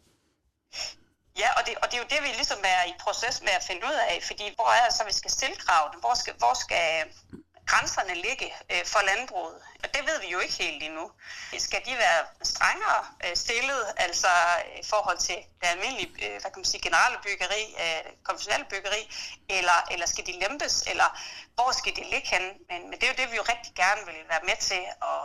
Ja, 1.43 1.51
og 1.59 1.63
det, 1.67 1.73
og 1.83 1.87
det 1.89 1.95
er 1.99 2.03
jo 2.05 2.09
det, 2.15 2.21
vi 2.27 2.31
ligesom 2.41 2.61
er 2.77 2.83
i 2.93 2.95
proces 3.05 3.37
med 3.47 3.55
at 3.59 3.65
finde 3.69 3.83
ud 3.91 3.99
af, 4.11 4.15
fordi 4.29 4.47
hvor 4.57 4.71
er 4.79 4.85
det 4.87 4.95
så, 4.99 5.03
vi 5.13 5.17
skal 5.21 5.31
stille 5.31 5.57
kravene? 5.65 6.01
Hvor 6.01 6.15
skal, 6.21 6.35
hvor 6.43 6.55
skal 6.65 6.87
grænserne 7.71 8.15
ligge 8.15 8.49
øh, 8.73 8.85
for 8.93 9.01
landbruget? 9.11 9.59
Og 9.83 9.89
det 9.95 10.03
ved 10.09 10.21
vi 10.21 10.29
jo 10.35 10.39
ikke 10.39 10.55
helt 10.65 10.83
endnu. 10.83 11.11
Skal 11.59 11.81
de 11.87 11.93
være 12.05 12.23
strengere 12.43 13.01
øh, 13.25 13.37
stillet, 13.45 13.83
altså 13.97 14.33
i 14.83 14.85
forhold 14.93 15.19
til 15.19 15.39
det 15.61 15.67
almindelige, 15.75 16.11
øh, 16.25 16.31
hvad 16.41 16.51
kan 16.53 16.61
man 16.63 16.71
sige, 16.73 16.83
generelle 16.89 17.19
byggeri, 17.27 17.63
øh, 17.83 18.03
konventionelle 18.27 18.67
byggeri, 18.73 19.03
eller, 19.49 19.79
eller 19.93 20.07
skal 20.07 20.27
de 20.27 20.33
lempes, 20.45 20.77
eller 20.91 21.09
hvor 21.55 21.71
skal 21.73 21.97
de 21.97 22.05
ligge 22.13 22.29
hen? 22.35 22.45
Men, 22.71 22.81
men 22.89 22.95
det 22.99 23.05
er 23.05 23.13
jo 23.13 23.21
det, 23.23 23.31
vi 23.33 23.37
jo 23.37 23.47
rigtig 23.53 23.73
gerne 23.83 24.03
vil 24.09 24.21
være 24.33 24.45
med 24.51 24.57
til 24.71 24.83
at, 25.13 25.23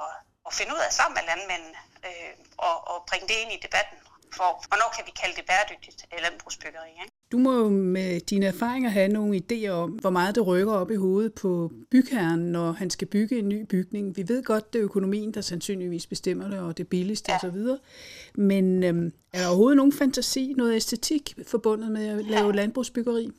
at 0.48 0.54
finde 0.54 0.74
ud 0.76 0.80
af 0.88 0.92
sammen 0.94 1.16
med 1.18 1.24
landmændene 1.32 1.80
øh, 2.08 2.34
og, 2.58 2.76
og 2.92 3.06
bringe 3.10 3.28
det 3.28 3.38
ind 3.44 3.52
i 3.52 3.60
debatten 3.66 3.98
for, 4.38 4.48
hvornår 4.68 4.90
kan 4.96 5.06
vi 5.06 5.12
kalde 5.22 5.36
det 5.36 5.46
bæredygtigt 5.46 6.06
landbrugsbyggeri. 6.26 6.90
Ikke? 6.90 7.13
Du 7.34 7.38
må 7.38 7.60
jo 7.60 7.70
med 7.70 8.20
dine 8.20 8.46
erfaringer 8.46 8.90
have 8.90 9.08
nogle 9.08 9.42
idéer 9.42 9.70
om, 9.70 9.92
hvor 9.92 10.10
meget 10.10 10.36
det 10.36 10.48
rykker 10.48 10.74
op 10.74 10.92
i 10.92 10.96
hovedet 10.96 11.34
på 11.34 11.72
bygherren, 11.92 12.40
når 12.40 12.72
han 12.72 12.90
skal 12.90 13.08
bygge 13.08 13.40
en 13.40 13.50
ny 13.50 13.66
bygning. 13.70 14.18
Vi 14.18 14.24
ved 14.28 14.44
godt, 14.44 14.74
det 14.74 14.80
er 14.80 14.84
økonomien, 14.84 15.32
der 15.32 15.42
sandsynligvis 15.42 16.08
bestemmer 16.08 16.50
det, 16.50 16.60
og 16.60 16.78
det 16.78 16.88
billigste 16.88 17.32
ja. 17.32 17.48
osv. 17.48 17.58
Men 18.36 18.84
øhm, 18.84 19.12
er 19.34 19.40
der 19.40 19.48
overhovedet 19.48 19.78
nogen 19.78 19.94
fantasi, 19.94 20.54
noget 20.58 20.76
æstetik 20.76 21.36
forbundet 21.48 21.92
med 21.92 22.08
at 22.08 22.26
lave 22.26 22.54
landbrugsbyggeri? 22.54 23.30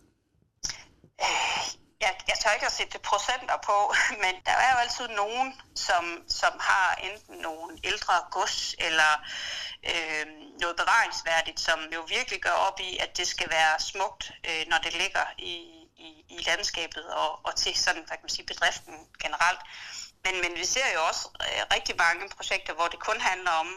Jeg, 2.07 2.15
jeg 2.31 2.37
tør 2.39 2.53
ikke 2.57 2.67
at 2.67 2.73
sætte 2.81 2.99
procenter 2.99 3.57
på, 3.69 3.77
men 4.25 4.35
der 4.47 4.55
er 4.65 4.71
jo 4.73 4.79
altid 4.85 5.09
nogen, 5.09 5.49
som, 5.75 6.05
som 6.41 6.53
har 6.61 6.89
enten 7.09 7.37
nogle 7.49 7.79
ældre 7.85 8.15
gods 8.31 8.75
eller 8.79 9.13
øh, 9.91 10.27
noget 10.63 10.77
bevaringsværdigt, 10.77 11.61
som 11.61 11.79
jo 11.95 12.01
virkelig 12.17 12.41
gør 12.43 12.57
op 12.69 12.81
i, 12.81 12.99
at 13.05 13.17
det 13.19 13.27
skal 13.29 13.51
være 13.51 13.81
smukt, 13.81 14.33
øh, 14.49 14.63
når 14.71 14.79
det 14.85 14.93
ligger 15.03 15.27
i, 15.39 15.55
i, 15.97 16.11
i 16.29 16.39
landskabet 16.49 17.05
og, 17.23 17.47
og 17.47 17.57
til 17.57 17.75
sådan, 17.77 18.05
hvad 18.07 18.17
kan 18.17 18.27
man 18.27 18.37
sige, 18.37 18.47
bedriften 18.47 18.95
generelt. 19.23 19.61
Men, 20.25 20.35
men 20.45 20.52
vi 20.61 20.66
ser 20.75 20.88
jo 20.97 21.00
også 21.11 21.25
øh, 21.47 21.62
rigtig 21.76 21.95
mange 22.04 22.23
projekter, 22.37 22.73
hvor 22.78 22.88
det 22.93 23.00
kun 23.09 23.21
handler 23.31 23.52
om, 23.62 23.69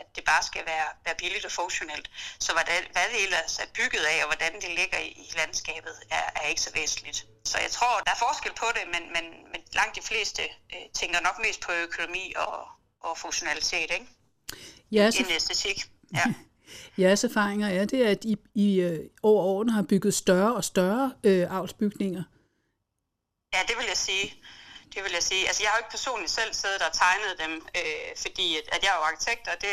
at 0.00 0.06
det 0.16 0.24
bare 0.32 0.42
skal 0.50 0.62
være, 0.72 0.88
være 1.06 1.16
billigt 1.22 1.44
og 1.48 1.52
funktionelt. 1.60 2.06
Så 2.44 2.50
hvad 2.52 2.64
det, 2.70 2.76
hvad 2.94 3.06
det 3.12 3.18
ellers 3.26 3.52
er 3.64 3.68
bygget 3.78 4.04
af, 4.12 4.16
og 4.22 4.28
hvordan 4.30 4.52
det 4.64 4.70
ligger 4.80 4.98
i, 5.08 5.10
i 5.26 5.28
landskabet, 5.40 5.94
er, 6.18 6.24
er 6.40 6.46
ikke 6.52 6.64
så 6.66 6.72
væsentligt. 6.80 7.18
Så 7.50 7.56
jeg 7.66 7.70
tror, 7.76 7.92
der 8.06 8.12
er 8.16 8.20
forskel 8.26 8.52
på 8.62 8.68
det, 8.76 8.84
men, 8.94 9.02
men, 9.14 9.24
men 9.52 9.60
langt 9.78 9.94
de 9.98 10.04
fleste 10.10 10.42
øh, 10.74 10.84
tænker 11.00 11.20
nok 11.26 11.36
mest 11.46 11.60
på 11.66 11.72
økonomi 11.86 12.24
og, 12.44 12.58
og 13.06 13.12
funktionalitet, 13.24 13.90
ikke? 13.96 14.08
Ja, 14.92 15.10
så... 15.10 15.22
En 15.22 15.30
æstetik, 15.30 15.78
ja. 16.18 16.24
Jeres 17.02 17.24
erfaringer 17.24 17.68
er 17.68 17.84
det, 17.84 18.02
at 18.02 18.24
I, 18.24 18.36
I 18.54 18.80
øh, 18.80 19.10
over 19.22 19.44
årene 19.44 19.72
har 19.72 19.82
bygget 19.82 20.14
større 20.14 20.54
og 20.54 20.64
større 20.64 21.12
øh, 21.24 21.56
avlsbygninger? 21.56 22.22
Ja, 23.54 23.58
det 23.68 23.76
vil 23.78 23.86
jeg 23.88 23.96
sige. 23.96 24.34
Det 24.94 25.04
vil 25.04 25.12
jeg 25.12 25.22
sige. 25.22 25.46
Altså, 25.46 25.62
jeg 25.62 25.70
har 25.70 25.76
jo 25.78 25.82
ikke 25.84 25.96
personligt 25.98 26.32
selv 26.32 26.54
siddet 26.54 26.82
og 26.82 26.92
tegnet 26.92 27.38
dem, 27.38 27.52
øh, 27.78 28.10
fordi 28.16 28.46
at, 28.58 28.66
at 28.74 28.82
jeg 28.82 28.90
er 28.92 28.96
jo 28.96 29.02
arkitekt, 29.02 29.48
og 29.48 29.56
det, 29.62 29.72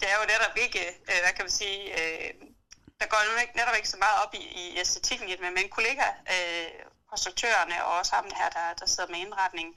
det 0.00 0.06
er 0.10 0.16
jo 0.20 0.24
netop 0.32 0.56
ikke, 0.56 0.82
øh, 1.10 1.18
hvad 1.22 1.32
kan 1.36 1.44
man 1.44 1.50
sige, 1.50 1.80
øh, 1.98 2.30
der 3.00 3.06
går 3.06 3.20
netop 3.56 3.76
ikke 3.76 3.88
så 3.88 3.96
meget 3.96 4.22
op 4.24 4.34
i, 4.34 4.42
i 4.62 4.78
æstetikken 4.78 5.28
i 5.28 5.32
det, 5.32 5.40
men 5.40 5.54
min 5.54 5.68
kollega, 5.68 6.06
øh, 6.34 6.70
konstruktørerne 7.10 7.84
og 7.84 7.98
også 7.98 8.14
ham 8.14 8.30
her, 8.36 8.48
der, 8.50 8.74
der 8.80 8.86
sidder 8.86 9.10
med 9.10 9.18
indretningen, 9.18 9.74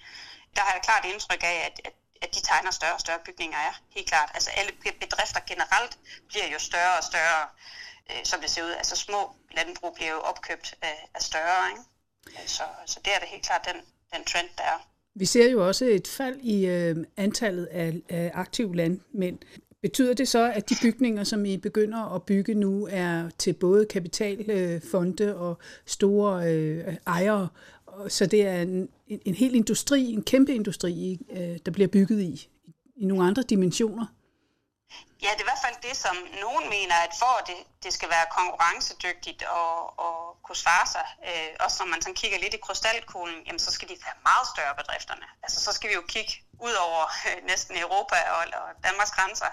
der 0.55 0.61
har 0.61 0.73
jeg 0.73 0.81
klart 0.81 1.05
indtryk 1.05 1.43
af, 1.43 1.57
at, 1.67 1.81
at, 1.87 1.93
at 2.21 2.35
de 2.35 2.41
tegner 2.41 2.71
større 2.71 2.93
og 2.93 2.99
større 2.99 3.19
bygninger 3.25 3.57
er, 3.57 3.73
helt 3.95 4.07
klart. 4.07 4.31
Altså 4.33 4.49
alle 4.49 4.71
bedrifter 4.99 5.39
generelt 5.47 5.97
bliver 6.27 6.47
jo 6.47 6.59
større 6.59 6.97
og 6.97 7.03
større, 7.03 7.47
øh, 8.11 8.21
som 8.23 8.41
det 8.41 8.49
ser 8.51 8.63
ud. 8.63 8.71
Altså 8.71 8.95
små 8.95 9.35
landbrug 9.51 9.95
bliver 9.95 10.11
jo 10.11 10.19
opkøbt 10.21 10.75
af, 10.81 11.09
af 11.13 11.21
større, 11.21 11.69
ikke? 11.69 11.83
Så, 12.47 12.63
så 12.85 12.99
det 13.05 13.15
er 13.15 13.19
det 13.19 13.27
helt 13.27 13.45
klart 13.45 13.65
den, 13.65 13.81
den 14.15 14.25
trend, 14.25 14.47
der 14.57 14.63
er. 14.63 14.87
Vi 15.15 15.25
ser 15.25 15.51
jo 15.51 15.67
også 15.67 15.85
et 15.85 16.07
fald 16.07 16.39
i 16.41 16.65
øh, 16.65 16.95
antallet 17.17 17.65
af, 17.65 18.01
af 18.09 18.31
aktive 18.33 18.75
landmænd. 18.75 19.37
Betyder 19.81 20.13
det 20.13 20.27
så, 20.27 20.51
at 20.51 20.69
de 20.69 20.75
bygninger, 20.81 21.23
som 21.23 21.45
I 21.45 21.57
begynder 21.57 22.15
at 22.15 22.23
bygge 22.23 22.53
nu, 22.53 22.87
er 22.91 23.29
til 23.37 23.53
både 23.53 23.85
kapitalfonde 23.85 25.23
øh, 25.23 25.41
og 25.41 25.57
store 25.85 26.53
øh, 26.53 26.95
ejere? 27.07 27.47
Så 28.07 28.25
det 28.25 28.41
er 28.41 28.61
en, 28.61 28.89
en 29.07 29.33
hel 29.33 29.55
industri, 29.55 30.13
en 30.13 30.23
kæmpe 30.23 30.55
industri, 30.55 31.19
øh, 31.31 31.57
der 31.65 31.71
bliver 31.71 31.87
bygget 31.87 32.21
i, 32.21 32.49
i 32.95 33.05
nogle 33.05 33.23
andre 33.23 33.43
dimensioner? 33.43 34.05
Ja, 35.23 35.29
det 35.29 35.41
er 35.41 35.47
i 35.47 35.51
hvert 35.51 35.65
fald 35.65 35.77
det, 35.89 35.97
som 35.97 36.15
nogen 36.45 36.69
mener, 36.69 36.95
at 36.95 37.13
for 37.19 37.33
at 37.39 37.47
det, 37.47 37.55
det 37.83 37.93
skal 37.93 38.09
være 38.09 38.25
konkurrencedygtigt 38.31 39.43
og, 39.43 39.99
og 39.99 40.37
kunne 40.43 40.55
svare 40.55 40.87
sig, 40.87 41.05
øh, 41.29 41.51
også 41.59 41.77
når 41.79 41.89
man 41.91 42.01
sådan 42.01 42.15
kigger 42.15 42.39
lidt 42.39 42.53
i 42.53 42.63
krystalkuglen, 42.65 43.43
jamen 43.45 43.59
så 43.59 43.71
skal 43.71 43.89
de 43.89 43.97
være 44.05 44.17
meget 44.23 44.47
større 44.53 44.75
bedrifterne. 44.75 45.25
Altså 45.43 45.59
så 45.65 45.71
skal 45.73 45.89
vi 45.89 45.93
jo 45.93 46.03
kigge 46.07 46.33
ud 46.59 46.73
over 46.73 47.03
øh, 47.27 47.45
næsten 47.51 47.77
Europa 47.77 48.17
og, 48.35 48.41
og 48.61 48.69
Danmarks 48.83 49.11
grænser. 49.11 49.49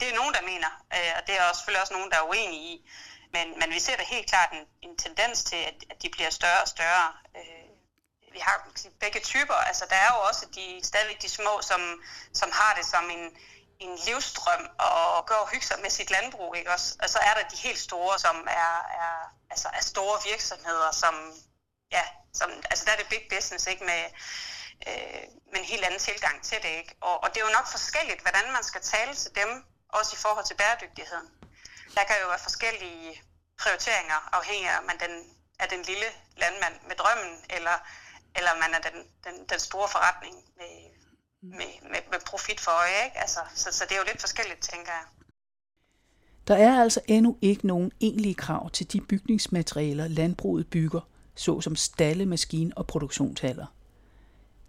Det 0.00 0.08
er 0.08 0.14
nogen, 0.14 0.34
der 0.34 0.42
mener, 0.42 0.70
øh, 0.96 1.12
og 1.18 1.22
det 1.26 1.34
er 1.38 1.42
også, 1.48 1.58
selvfølgelig 1.58 1.82
også 1.82 1.94
nogen, 1.94 2.10
der 2.10 2.18
er 2.18 2.28
uenige 2.32 2.64
i. 2.72 2.90
Men, 3.32 3.58
men 3.60 3.70
vi 3.70 3.80
ser 3.80 3.96
da 3.96 4.02
helt 4.02 4.28
klart 4.28 4.50
en, 4.52 4.64
en 4.82 4.96
tendens 4.96 5.44
til, 5.44 5.56
at, 5.56 5.78
at 5.90 6.02
de 6.02 6.08
bliver 6.10 6.30
større 6.30 6.62
og 6.62 6.68
større. 6.68 7.12
Øh, 7.36 7.68
vi 8.32 8.38
har 8.38 8.68
begge 9.00 9.20
typer. 9.20 9.54
Altså 9.54 9.84
der 9.90 9.96
er 9.96 10.10
jo 10.14 10.20
også 10.28 10.46
de, 10.54 10.80
stadigvæk 10.82 11.22
de 11.22 11.28
små, 11.28 11.62
som, 11.62 12.02
som 12.32 12.50
har 12.52 12.74
det 12.74 12.86
som 12.86 13.10
en 13.10 13.36
en 13.84 13.96
livstrøm 14.06 14.64
og 14.78 15.26
gå 15.26 15.34
og 15.34 15.48
hygge 15.48 15.66
sig 15.66 15.78
med 15.82 15.90
sit 15.90 16.10
landbrug, 16.10 16.56
ikke 16.56 16.70
også? 16.70 16.96
Og 17.02 17.10
så 17.10 17.18
er 17.18 17.34
der 17.34 17.48
de 17.48 17.56
helt 17.56 17.78
store, 17.78 18.18
som 18.18 18.36
er, 18.50 18.74
er, 19.02 19.14
altså 19.50 19.68
er 19.78 19.80
store 19.92 20.18
virksomheder, 20.30 20.90
som, 20.92 21.14
ja, 21.92 22.04
som, 22.34 22.50
altså 22.70 22.84
der 22.84 22.92
er 22.92 22.96
det 22.96 23.08
big 23.08 23.24
business, 23.30 23.66
ikke? 23.66 23.84
Med, 23.84 24.02
øh, 24.88 25.24
med 25.52 25.58
en 25.60 25.70
helt 25.72 25.84
anden 25.84 26.00
tilgang 26.00 26.44
til 26.44 26.58
det, 26.62 26.68
ikke? 26.68 26.94
Og, 27.00 27.22
og 27.22 27.28
det 27.28 27.40
er 27.40 27.46
jo 27.46 27.52
nok 27.58 27.68
forskelligt, 27.70 28.20
hvordan 28.20 28.52
man 28.52 28.64
skal 28.64 28.82
tale 28.82 29.14
til 29.14 29.30
dem, 29.34 29.64
også 29.88 30.10
i 30.16 30.22
forhold 30.24 30.44
til 30.46 30.56
bæredygtigheden. 30.56 31.28
Der 31.94 32.04
kan 32.04 32.16
jo 32.22 32.28
være 32.28 32.38
forskellige 32.48 33.22
prioriteringer, 33.62 34.28
afhængig 34.32 34.68
af, 34.68 34.78
om 34.78 34.84
man 34.84 34.98
den, 35.00 35.36
er 35.58 35.66
den 35.66 35.82
lille 35.82 36.06
landmand 36.36 36.80
med 36.88 36.96
drømmen, 36.96 37.44
eller, 37.50 37.76
eller 38.36 38.54
man 38.54 38.74
er 38.74 38.78
den, 38.78 39.08
den, 39.24 39.48
den 39.48 39.60
store 39.60 39.88
forretning 39.88 40.36
med, 40.56 40.93
Mm. 41.44 41.50
med, 41.50 41.90
med, 41.90 42.00
med 42.10 42.18
profit 42.26 42.60
for 42.60 42.70
øje. 42.70 43.04
Ikke? 43.04 43.18
Altså, 43.18 43.40
så, 43.54 43.68
så 43.72 43.84
det 43.88 43.94
er 43.94 43.98
jo 43.98 44.04
lidt 44.06 44.20
forskelligt, 44.20 44.60
tænker 44.60 44.92
jeg. 44.92 45.04
Der 46.48 46.54
er 46.56 46.82
altså 46.82 47.00
endnu 47.06 47.36
ikke 47.40 47.66
nogen 47.66 47.92
egentlige 48.00 48.34
krav 48.34 48.70
til 48.70 48.92
de 48.92 49.00
bygningsmaterialer, 49.00 50.08
landbruget 50.08 50.66
bygger, 50.66 51.00
såsom 51.34 51.76
stalle, 51.76 52.26
maskine 52.26 52.72
og 52.76 52.86
produktionshaller. 52.86 53.66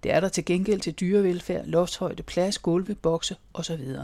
Det 0.04 0.12
er 0.12 0.20
der 0.20 0.30
til 0.30 0.46
gengæld 0.46 0.82
til 0.82 0.94
dyrevelfærd, 0.94 1.66
loftshøjde, 1.66 2.24
plads, 2.24 2.58
gulve, 2.58 2.96
bokse 2.96 3.38
osv. 3.54 3.96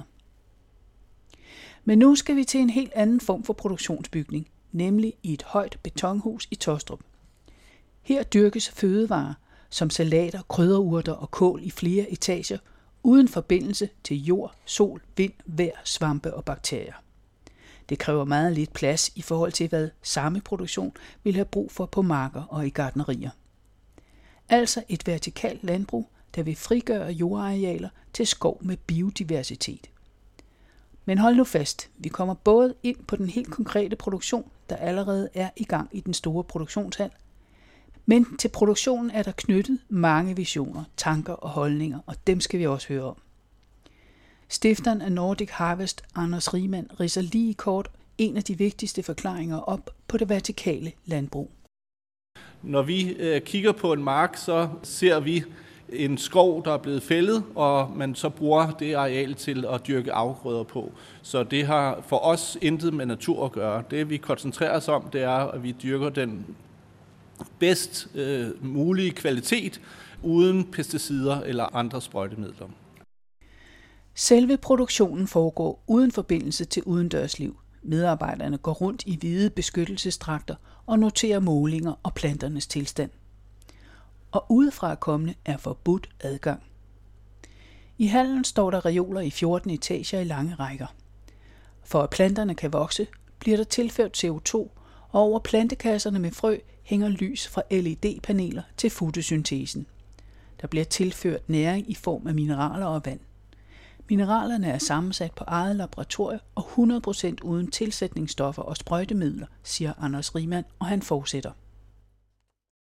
Men 1.83 1.99
nu 1.99 2.15
skal 2.15 2.35
vi 2.35 2.43
til 2.43 2.59
en 2.59 2.69
helt 2.69 2.93
anden 2.93 3.21
form 3.21 3.43
for 3.43 3.53
produktionsbygning, 3.53 4.47
nemlig 4.71 5.13
i 5.23 5.33
et 5.33 5.43
højt 5.43 5.77
betonhus 5.83 6.47
i 6.51 6.55
Tostrup. 6.55 6.99
Her 8.01 8.23
dyrkes 8.23 8.69
fødevarer, 8.69 9.33
som 9.71 9.89
salater, 9.89 10.41
krydderurter 10.41 11.13
og 11.13 11.31
kål 11.31 11.59
i 11.63 11.71
flere 11.71 12.11
etager, 12.11 12.57
uden 13.03 13.27
forbindelse 13.27 13.89
til 14.03 14.23
jord, 14.23 14.55
sol, 14.65 15.01
vind, 15.17 15.33
vejr, 15.45 15.81
svampe 15.83 16.33
og 16.33 16.45
bakterier. 16.45 16.93
Det 17.89 17.99
kræver 17.99 18.25
meget 18.25 18.53
lidt 18.53 18.73
plads 18.73 19.11
i 19.15 19.21
forhold 19.21 19.51
til, 19.51 19.69
hvad 19.69 19.89
samme 20.01 20.41
produktion 20.41 20.93
vil 21.23 21.35
have 21.35 21.45
brug 21.45 21.71
for 21.71 21.85
på 21.85 22.01
marker 22.01 22.43
og 22.43 22.67
i 22.67 22.69
gardnerier. 22.69 23.29
Altså 24.49 24.83
et 24.89 25.07
vertikalt 25.07 25.63
landbrug, 25.63 26.09
der 26.35 26.43
vil 26.43 26.55
frigøre 26.55 27.11
jordarealer 27.11 27.89
til 28.13 28.27
skov 28.27 28.57
med 28.61 28.77
biodiversitet. 28.77 29.89
Men 31.05 31.17
hold 31.17 31.35
nu 31.35 31.43
fast, 31.43 31.89
vi 31.97 32.09
kommer 32.09 32.33
både 32.33 32.75
ind 32.83 32.97
på 33.07 33.15
den 33.15 33.29
helt 33.29 33.51
konkrete 33.51 33.95
produktion, 33.95 34.51
der 34.69 34.75
allerede 34.75 35.29
er 35.33 35.49
i 35.55 35.63
gang 35.63 35.89
i 35.91 35.99
den 35.99 36.13
store 36.13 36.43
produktionshal, 36.43 37.11
men 38.11 38.37
til 38.37 38.49
produktionen 38.49 39.11
er 39.11 39.23
der 39.23 39.31
knyttet 39.31 39.79
mange 39.89 40.35
visioner, 40.35 40.83
tanker 40.97 41.33
og 41.33 41.49
holdninger, 41.49 41.99
og 42.05 42.15
dem 42.27 42.39
skal 42.39 42.59
vi 42.59 42.67
også 42.67 42.87
høre 42.87 43.03
om. 43.03 43.15
Stifteren 44.49 45.01
af 45.01 45.11
Nordic 45.11 45.49
Harvest, 45.49 46.03
Anders 46.15 46.53
Riemann, 46.53 46.87
riser 46.99 47.21
lige 47.21 47.53
kort 47.53 47.91
en 48.17 48.37
af 48.37 48.43
de 48.43 48.57
vigtigste 48.57 49.03
forklaringer 49.03 49.57
op 49.59 49.89
på 50.07 50.17
det 50.17 50.29
vertikale 50.29 50.91
landbrug. 51.05 51.51
Når 52.61 52.81
vi 52.81 53.09
øh, 53.09 53.41
kigger 53.41 53.71
på 53.71 53.93
en 53.93 54.03
mark, 54.03 54.37
så 54.37 54.69
ser 54.83 55.19
vi 55.19 55.43
en 55.89 56.17
skov, 56.17 56.65
der 56.65 56.73
er 56.73 56.77
blevet 56.77 57.03
fældet, 57.03 57.43
og 57.55 57.91
man 57.95 58.15
så 58.15 58.29
bruger 58.29 58.71
det 58.71 58.93
areal 58.93 59.33
til 59.33 59.65
at 59.65 59.87
dyrke 59.87 60.13
afgrøder 60.13 60.63
på. 60.63 60.91
Så 61.21 61.43
det 61.43 61.65
har 61.65 62.03
for 62.07 62.17
os 62.17 62.57
intet 62.61 62.93
med 62.93 63.05
natur 63.05 63.45
at 63.45 63.51
gøre. 63.51 63.83
Det 63.91 64.09
vi 64.09 64.17
koncentrerer 64.17 64.77
os 64.77 64.87
om, 64.87 65.09
det 65.13 65.21
er, 65.21 65.51
at 65.51 65.63
vi 65.63 65.71
dyrker 65.71 66.09
den 66.09 66.45
bedst 67.59 68.07
øh, 68.15 68.65
mulige 68.65 69.11
kvalitet 69.11 69.81
uden 70.23 70.71
pesticider 70.71 71.41
eller 71.41 71.75
andre 71.75 72.01
sprøjtemidler. 72.01 72.67
Selve 74.15 74.57
produktionen 74.57 75.27
foregår 75.27 75.83
uden 75.87 76.11
forbindelse 76.11 76.65
til 76.65 76.83
udendørsliv. 76.83 77.57
Medarbejderne 77.83 78.57
går 78.57 78.73
rundt 78.73 79.03
i 79.05 79.17
hvide 79.17 79.49
beskyttelsestrakter 79.49 80.55
og 80.85 80.99
noterer 80.99 81.39
målinger 81.39 81.93
og 82.03 82.13
planternes 82.13 82.67
tilstand. 82.67 83.09
Og 84.31 84.45
udefra 84.49 84.95
kommende 84.95 85.33
er 85.45 85.57
forbudt 85.57 86.09
adgang. 86.19 86.63
I 87.97 88.05
hallen 88.05 88.43
står 88.43 88.71
der 88.71 88.85
reoler 88.85 89.21
i 89.21 89.29
14 89.29 89.69
etager 89.69 90.19
i 90.19 90.23
lange 90.23 90.55
rækker. 90.55 90.87
For 91.83 92.01
at 92.01 92.09
planterne 92.09 92.55
kan 92.55 92.73
vokse, 92.73 93.07
bliver 93.39 93.57
der 93.57 93.63
tilført 93.63 94.23
CO2, 94.23 94.55
og 95.09 95.21
over 95.21 95.39
plantekasserne 95.39 96.19
med 96.19 96.31
frø 96.31 96.57
hænger 96.83 97.09
lys 97.09 97.47
fra 97.47 97.61
LED-paneler 97.71 98.63
til 98.77 98.89
fotosyntesen. 98.89 99.85
Der 100.61 100.67
bliver 100.67 100.85
tilført 100.85 101.49
næring 101.49 101.89
i 101.89 101.95
form 101.95 102.27
af 102.27 102.33
mineraler 102.33 102.85
og 102.85 103.01
vand. 103.05 103.19
Mineralerne 104.09 104.67
er 104.67 104.77
sammensat 104.77 105.31
på 105.31 105.43
eget 105.47 105.75
laboratorie 105.75 106.39
og 106.55 106.63
100% 106.63 107.35
uden 107.43 107.71
tilsætningsstoffer 107.71 108.63
og 108.63 108.77
sprøjtemidler, 108.77 109.47
siger 109.63 109.93
Anders 110.01 110.35
Riemann, 110.35 110.65
og 110.79 110.85
han 110.85 111.01
fortsætter. 111.01 111.51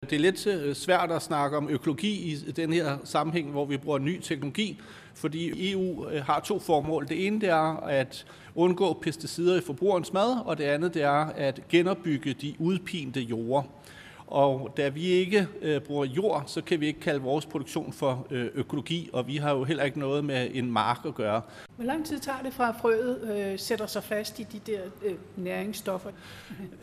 Det 0.03 0.13
er 0.13 0.19
lidt 0.21 0.47
øh, 0.47 0.75
svært 0.75 1.11
at 1.11 1.23
snakke 1.23 1.57
om 1.57 1.69
økologi 1.69 2.33
i 2.33 2.37
den 2.37 2.73
her 2.73 2.99
sammenhæng, 3.05 3.51
hvor 3.51 3.65
vi 3.65 3.77
bruger 3.77 3.99
ny 3.99 4.21
teknologi, 4.21 4.81
fordi 5.15 5.73
EU 5.73 6.09
øh, 6.09 6.25
har 6.25 6.41
to 6.41 6.59
formål. 6.59 7.09
Det 7.09 7.27
ene 7.27 7.41
det 7.41 7.49
er 7.49 7.77
at 7.77 8.27
undgå 8.55 8.93
pesticider 8.93 9.57
i 9.57 9.61
forbrugerens 9.61 10.13
mad, 10.13 10.45
og 10.45 10.59
det 10.59 10.65
andet 10.65 10.95
det 10.95 11.03
er 11.03 11.33
at 11.37 11.63
genopbygge 11.69 12.33
de 12.33 12.55
udpinte 12.59 13.21
jorder. 13.21 13.63
Og 14.27 14.75
da 14.77 14.89
vi 14.89 15.03
ikke 15.05 15.49
øh, 15.63 15.81
bruger 15.81 16.05
jord, 16.05 16.43
så 16.47 16.63
kan 16.63 16.81
vi 16.81 16.87
ikke 16.87 17.01
kalde 17.01 17.21
vores 17.21 17.47
produktion 17.47 17.93
for 17.93 18.27
øh, 18.31 18.47
økologi, 18.55 19.11
og 19.13 19.27
vi 19.27 19.37
har 19.37 19.55
jo 19.55 19.65
heller 19.65 19.85
ikke 19.85 19.99
noget 19.99 20.25
med 20.25 20.49
en 20.55 20.73
mark 20.73 20.99
at 21.07 21.15
gøre. 21.15 21.43
Hvor 21.77 21.85
lang 21.85 22.07
tid 22.07 22.19
tager 22.19 22.39
det 22.43 22.55
fra, 22.55 22.69
at 22.69 22.75
frøet 22.81 23.37
øh, 23.37 23.59
sætter 23.59 23.87
sig 23.87 24.03
fast 24.03 24.39
i 24.39 24.47
de 24.53 24.61
der 24.73 24.81
øh, 25.05 25.15
næringsstoffer? 25.37 26.11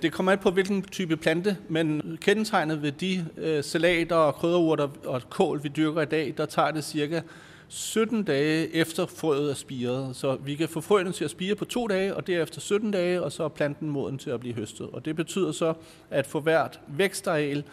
Det 0.02 0.12
kommer 0.12 0.32
an 0.32 0.38
på, 0.38 0.52
hvilken 0.52 0.82
type 0.82 1.18
plante, 1.18 1.58
men 1.70 2.18
kendetegnet 2.22 2.82
ved 2.82 2.92
de 2.92 3.26
øh, 3.38 3.64
salater 3.64 4.16
og 4.16 4.36
krydderurter 4.36 4.88
og 5.06 5.22
kål, 5.30 5.64
vi 5.64 5.70
dyrker 5.70 6.02
i 6.02 6.06
dag, 6.06 6.34
der 6.38 6.46
tager 6.46 6.72
det 6.72 6.84
cirka 6.84 7.22
17 7.68 8.24
dage 8.24 8.76
efter 8.76 9.06
frøet 9.06 9.50
er 9.50 9.56
spiret. 9.56 10.16
Så 10.16 10.36
vi 10.36 10.56
kan 10.56 10.70
få 10.70 10.82
frøene 10.82 11.12
til 11.12 11.24
at 11.24 11.32
spire 11.32 11.56
på 11.56 11.66
to 11.66 11.88
dage, 11.88 12.16
og 12.16 12.28
derefter 12.28 12.62
17 12.62 12.92
dage, 12.92 13.24
og 13.24 13.32
så 13.32 13.44
er 13.44 13.48
planten 13.50 13.90
moden 13.90 14.18
til 14.18 14.30
at 14.30 14.40
blive 14.40 14.56
høstet. 14.56 14.90
Og 14.90 15.06
det 15.06 15.16
betyder 15.16 15.52
så, 15.52 15.74
at 16.10 16.28
for 16.28 16.40
hvert 16.40 16.80
vækstareal 16.88 17.64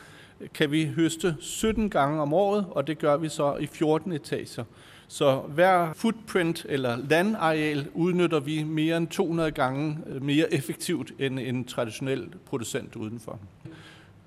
kan 0.54 0.70
vi 0.70 0.86
høste 0.86 1.36
17 1.40 1.90
gange 1.90 2.22
om 2.22 2.32
året, 2.32 2.66
og 2.70 2.86
det 2.86 2.98
gør 2.98 3.16
vi 3.16 3.28
så 3.28 3.56
i 3.56 3.66
14 3.66 4.12
etager. 4.12 4.64
Så 5.08 5.36
hver 5.36 5.92
footprint 5.92 6.66
eller 6.68 6.96
landareal 6.96 7.88
udnytter 7.94 8.40
vi 8.40 8.62
mere 8.62 8.96
end 8.96 9.08
200 9.08 9.50
gange 9.50 9.98
øh, 10.06 10.22
mere 10.22 10.54
effektivt 10.54 11.12
end 11.18 11.38
en 11.38 11.64
traditionel 11.64 12.28
producent 12.46 12.96
udenfor. 12.96 13.38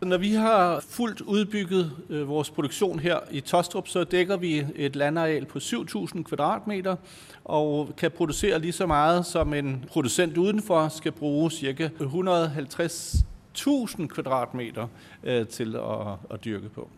Når 0.05 0.17
vi 0.17 0.33
har 0.33 0.79
fuldt 0.79 1.21
udbygget 1.21 1.91
øh, 2.09 2.27
vores 2.27 2.49
produktion 2.49 2.99
her 2.99 3.19
i 3.31 3.39
Tostrup, 3.39 3.87
så 3.87 4.03
dækker 4.03 4.37
vi 4.37 4.65
et 4.75 4.95
landareal 4.95 5.45
på 5.45 5.59
7.000 5.59 6.23
kvadratmeter 6.23 6.95
og 7.43 7.89
kan 7.97 8.11
producere 8.11 8.59
lige 8.59 8.71
så 8.71 8.85
meget, 8.85 9.25
som 9.25 9.53
en 9.53 9.85
producent 9.87 10.37
udenfor 10.37 10.87
skal 10.87 11.11
bruge 11.11 11.51
ca. 11.51 11.89
150.000 11.99 14.07
kvadratmeter 14.07 14.87
øh, 15.23 15.47
til 15.47 15.75
at, 15.75 16.07
at 16.31 16.45
dyrke 16.45 16.69
på. 16.69 16.89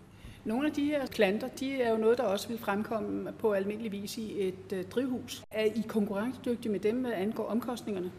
Nogle 0.46 0.68
af 0.68 0.74
de 0.74 0.86
her 0.86 1.08
planter, 1.08 1.48
de 1.60 1.82
er 1.82 1.92
jo 1.92 1.98
noget, 1.98 2.18
der 2.18 2.24
også 2.24 2.48
vil 2.48 2.58
fremkomme 2.58 3.32
på 3.40 3.52
almindelig 3.52 3.92
vis 3.92 4.18
i 4.18 4.48
et 4.48 4.74
øh, 4.74 4.86
drivhus. 4.86 5.44
Er 5.52 5.66
I 5.66 5.84
konkurrencedygtige 5.88 6.72
med 6.72 6.80
dem, 6.80 6.96
hvad 6.96 7.12
angår 7.12 7.48
omkostningerne? 7.48 8.12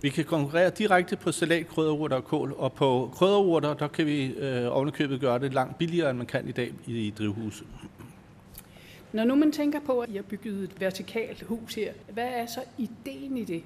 Vi 0.00 0.08
kan 0.08 0.24
konkurrere 0.24 0.70
direkte 0.70 1.16
på 1.16 1.32
salat, 1.32 1.68
krydderurter 1.68 2.16
og 2.16 2.24
kål, 2.24 2.54
og 2.58 2.72
på 2.72 3.10
krydderurter, 3.14 3.74
der 3.74 3.88
kan 3.88 4.06
vi 4.06 4.26
øh, 4.26 4.76
ovenikøbet 4.76 5.20
gøre 5.20 5.38
det 5.38 5.54
langt 5.54 5.78
billigere, 5.78 6.10
end 6.10 6.18
man 6.18 6.26
kan 6.26 6.48
i 6.48 6.52
dag 6.52 6.72
i, 6.86 7.06
i 7.06 7.10
drivhuset. 7.10 7.66
Når 9.12 9.24
nu 9.24 9.34
man 9.34 9.52
tænker 9.52 9.80
på, 9.80 10.00
at 10.00 10.10
I 10.10 10.16
har 10.16 10.22
bygget 10.22 10.64
et 10.64 10.80
vertikalt 10.80 11.42
hus 11.42 11.74
her, 11.74 11.92
hvad 12.12 12.28
er 12.28 12.46
så 12.46 12.60
ideen 12.78 13.36
i 13.36 13.44
det? 13.44 13.62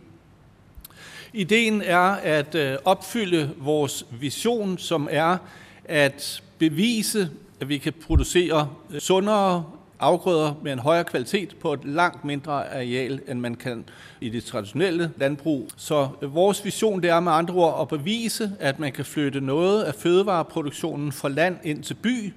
Ideen 1.33 1.83
er 1.83 2.11
at 2.11 2.55
øh, 2.55 2.77
opfylde 2.85 3.51
vores 3.59 4.07
vision, 4.21 4.79
som 4.79 5.09
er 5.11 5.39
at 5.85 6.43
bevise, 6.59 7.31
at 7.61 7.69
vi 7.69 7.79
kan 7.79 7.93
producere 7.93 8.71
sundere 8.99 9.65
afgrøder 10.01 10.55
med 10.63 10.73
en 10.73 10.79
højere 10.79 11.05
kvalitet 11.05 11.57
på 11.61 11.73
et 11.73 11.85
langt 11.85 12.25
mindre 12.25 12.75
areal, 12.75 13.21
end 13.29 13.41
man 13.41 13.55
kan 13.55 13.85
i 14.21 14.29
det 14.29 14.45
traditionelle 14.45 15.11
landbrug. 15.17 15.69
Så 15.77 16.09
vores 16.23 16.65
vision 16.65 17.03
det 17.03 17.11
er 17.11 17.21
med 17.21 17.33
andre 17.33 17.55
ord 17.55 17.79
at 17.81 17.89
bevise, 17.89 18.53
at 18.61 18.79
man 18.79 18.93
kan 18.93 19.05
flytte 19.05 19.41
noget 19.41 19.83
af 19.83 19.95
fødevareproduktionen 19.95 21.13
fra 21.13 21.29
land 21.29 21.57
ind 21.65 21.83
til 21.83 21.95
by, 21.95 22.33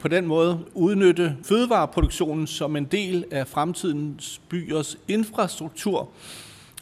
på 0.00 0.08
den 0.08 0.26
måde 0.26 0.58
udnytte 0.74 1.36
fødevareproduktionen 1.42 2.46
som 2.46 2.76
en 2.76 2.84
del 2.84 3.24
af 3.30 3.46
fremtidens 3.46 4.40
byers 4.48 4.98
infrastruktur. 5.08 6.08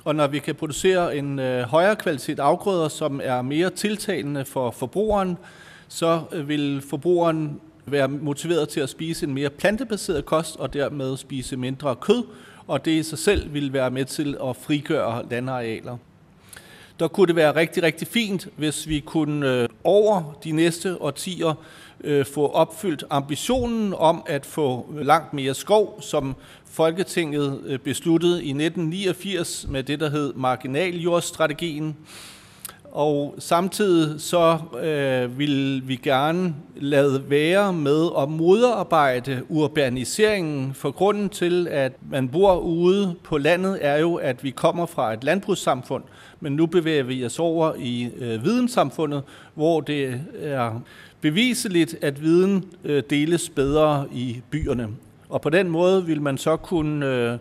Og 0.04 0.14
når 0.14 0.26
vi 0.26 0.38
kan 0.38 0.54
producere 0.54 1.16
en 1.16 1.38
øh, 1.38 1.62
højere 1.62 1.96
kvalitet 1.96 2.38
afgrøder, 2.38 2.88
som 2.88 3.20
er 3.24 3.42
mere 3.42 3.70
tiltalende 3.70 4.44
for 4.44 4.70
forbrugeren, 4.70 5.38
så 5.88 6.20
øh, 6.32 6.48
vil 6.48 6.82
forbrugeren 6.90 7.60
være 7.86 8.08
motiveret 8.08 8.68
til 8.68 8.80
at 8.80 8.88
spise 8.88 9.26
en 9.26 9.34
mere 9.34 9.50
plantebaseret 9.50 10.24
kost 10.24 10.56
og 10.56 10.74
dermed 10.74 11.16
spise 11.16 11.56
mindre 11.56 11.96
kød, 11.96 12.24
og 12.66 12.84
det 12.84 12.90
i 12.90 13.02
sig 13.02 13.18
selv 13.18 13.54
vil 13.54 13.72
være 13.72 13.90
med 13.90 14.04
til 14.04 14.36
at 14.44 14.56
frigøre 14.56 15.26
landarealer. 15.30 15.96
Der 17.00 17.08
kunne 17.08 17.26
det 17.26 17.36
være 17.36 17.56
rigtig, 17.56 17.82
rigtig 17.82 18.08
fint, 18.08 18.48
hvis 18.56 18.88
vi 18.88 19.00
kunne 19.00 19.50
øh, 19.50 19.68
over 19.84 20.38
de 20.44 20.52
næste 20.52 21.02
årtier 21.02 21.54
øh, 22.04 22.26
få 22.26 22.46
opfyldt 22.46 23.04
ambitionen 23.10 23.94
om 23.94 24.22
at 24.26 24.46
få 24.46 24.94
langt 25.02 25.32
mere 25.32 25.54
skov, 25.54 26.02
som 26.02 26.36
Folketinget 26.64 27.60
øh, 27.66 27.78
besluttede 27.78 28.44
i 28.44 28.50
1989 28.50 29.66
med 29.68 29.82
det, 29.82 30.00
der 30.00 30.10
hed 30.10 30.34
marginaljordstrategien. 30.34 31.96
Og 32.92 33.34
samtidig 33.38 34.20
så 34.20 34.58
øh, 34.82 35.38
vil 35.38 35.82
vi 35.88 35.96
gerne 35.96 36.54
lade 36.76 37.30
være 37.30 37.72
med 37.72 38.08
at 38.18 38.28
modarbejde 38.28 39.42
urbaniseringen, 39.48 40.74
for 40.74 40.90
grunden 40.90 41.28
til, 41.28 41.68
at 41.70 41.92
man 42.10 42.28
bor 42.28 42.56
ude 42.56 43.14
på 43.24 43.38
landet, 43.38 43.78
er 43.80 43.96
jo, 43.96 44.14
at 44.14 44.44
vi 44.44 44.50
kommer 44.50 44.86
fra 44.86 45.12
et 45.12 45.24
landbrugssamfund, 45.24 46.02
men 46.40 46.52
nu 46.52 46.66
bevæger 46.66 47.02
vi 47.02 47.24
os 47.24 47.38
over 47.38 47.72
i 47.78 48.10
øh, 48.18 48.44
videnssamfundet, 48.44 49.22
hvor 49.54 49.80
det 49.80 50.20
er 50.40 50.80
beviseligt, 51.20 51.96
at 52.02 52.22
viden 52.22 52.64
øh, 52.84 53.02
deles 53.10 53.48
bedre 53.48 54.06
i 54.12 54.40
byerne. 54.50 54.88
Og 55.28 55.40
på 55.40 55.50
den 55.50 55.68
måde 55.68 56.06
vil 56.06 56.22
man 56.22 56.38
så 56.38 56.56
kunne 56.56 57.06
øh, 57.06 57.38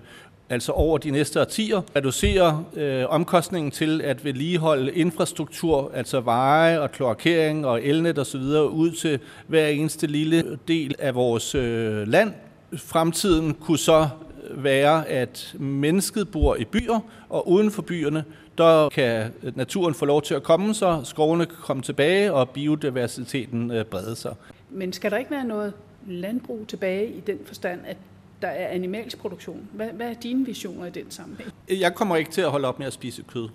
altså 0.49 0.71
over 0.71 0.97
de 0.97 1.11
næste 1.11 1.41
årtier, 1.41 1.81
reducere 1.95 2.65
øh, 2.75 3.05
omkostningen 3.09 3.71
til 3.71 4.01
at 4.01 4.25
vedligeholde 4.25 4.91
infrastruktur, 4.91 5.91
altså 5.93 6.19
veje 6.19 6.79
og 6.79 6.91
kloakering 6.91 7.65
og 7.65 7.83
elnet 7.83 8.19
osv. 8.19 8.41
ud 8.71 8.91
til 8.91 9.19
hver 9.47 9.67
eneste 9.67 10.07
lille 10.07 10.59
del 10.67 10.95
af 10.99 11.15
vores 11.15 11.55
øh, 11.55 12.07
land. 12.07 12.33
Fremtiden 12.77 13.53
kunne 13.53 13.77
så 13.77 14.09
være, 14.51 15.07
at 15.07 15.55
mennesket 15.59 16.31
bor 16.31 16.55
i 16.55 16.65
byer, 16.65 16.99
og 17.29 17.49
uden 17.49 17.71
for 17.71 17.81
byerne, 17.81 18.23
der 18.57 18.89
kan 18.89 19.31
naturen 19.55 19.93
få 19.93 20.05
lov 20.05 20.21
til 20.21 20.33
at 20.33 20.43
komme 20.43 20.73
sig, 20.73 21.01
skovene 21.03 21.45
kan 21.45 21.55
komme 21.61 21.83
tilbage, 21.83 22.33
og 22.33 22.49
biodiversiteten 22.49 23.71
øh, 23.71 23.85
brede 23.85 24.15
sig. 24.15 24.35
Men 24.69 24.93
skal 24.93 25.11
der 25.11 25.17
ikke 25.17 25.31
være 25.31 25.45
noget 25.45 25.73
landbrug 26.07 26.65
tilbage 26.67 27.07
i 27.07 27.19
den 27.19 27.37
forstand, 27.45 27.79
at 27.85 27.97
der 28.41 28.47
er 28.47 28.67
animalsk 28.67 29.17
produktion. 29.17 29.69
Hvad, 29.73 29.87
hvad 29.87 30.09
er 30.09 30.13
dine 30.13 30.45
visioner 30.45 30.85
i 30.85 30.89
den 30.89 31.11
sammenhæng? 31.11 31.51
Jeg 31.69 31.95
kommer 31.95 32.15
ikke 32.15 32.31
til 32.31 32.41
at 32.41 32.51
holde 32.51 32.67
op 32.67 32.79
med 32.79 32.87
at 32.87 32.93
spise 32.93 33.23
kød. 33.27 33.49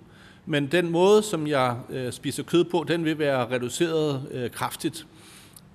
Men 0.45 0.67
den 0.67 0.89
måde, 0.89 1.23
som 1.23 1.47
jeg 1.47 1.77
øh, 1.89 2.11
spiser 2.11 2.43
kød 2.43 2.63
på, 2.63 2.85
den 2.87 3.05
vil 3.05 3.19
være 3.19 3.51
reduceret 3.51 4.27
øh, 4.31 4.51
kraftigt. 4.51 5.05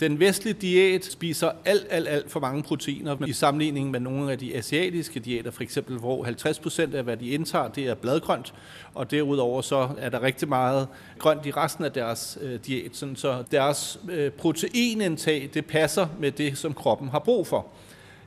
Den 0.00 0.20
vestlige 0.20 0.54
diæt 0.54 1.04
spiser 1.04 1.50
alt, 1.64 1.86
alt, 1.90 2.08
alt 2.08 2.30
for 2.30 2.40
mange 2.40 2.62
proteiner 2.62 3.26
i 3.26 3.32
sammenligning 3.32 3.90
med 3.90 4.00
nogle 4.00 4.32
af 4.32 4.38
de 4.38 4.56
asiatiske 4.56 5.20
diæter, 5.20 5.50
for 5.50 5.62
eksempel 5.62 5.98
hvor 5.98 6.24
50% 6.90 6.96
af 6.96 7.04
hvad 7.04 7.16
de 7.16 7.28
indtager, 7.28 7.68
det 7.68 7.88
er 7.88 7.94
bladgrønt, 7.94 8.54
og 8.94 9.10
derudover 9.10 9.62
så 9.62 9.88
er 9.98 10.08
der 10.08 10.22
rigtig 10.22 10.48
meget 10.48 10.88
grønt 11.18 11.46
i 11.46 11.50
resten 11.50 11.84
af 11.84 11.92
deres 11.92 12.38
øh, 12.40 12.60
diæt, 12.66 12.96
sådan 12.96 13.16
så 13.16 13.44
deres 13.50 14.00
øh, 14.10 14.30
proteinindtag, 14.30 15.50
det 15.54 15.66
passer 15.66 16.06
med 16.18 16.32
det, 16.32 16.58
som 16.58 16.74
kroppen 16.74 17.08
har 17.08 17.18
brug 17.18 17.46
for. 17.46 17.66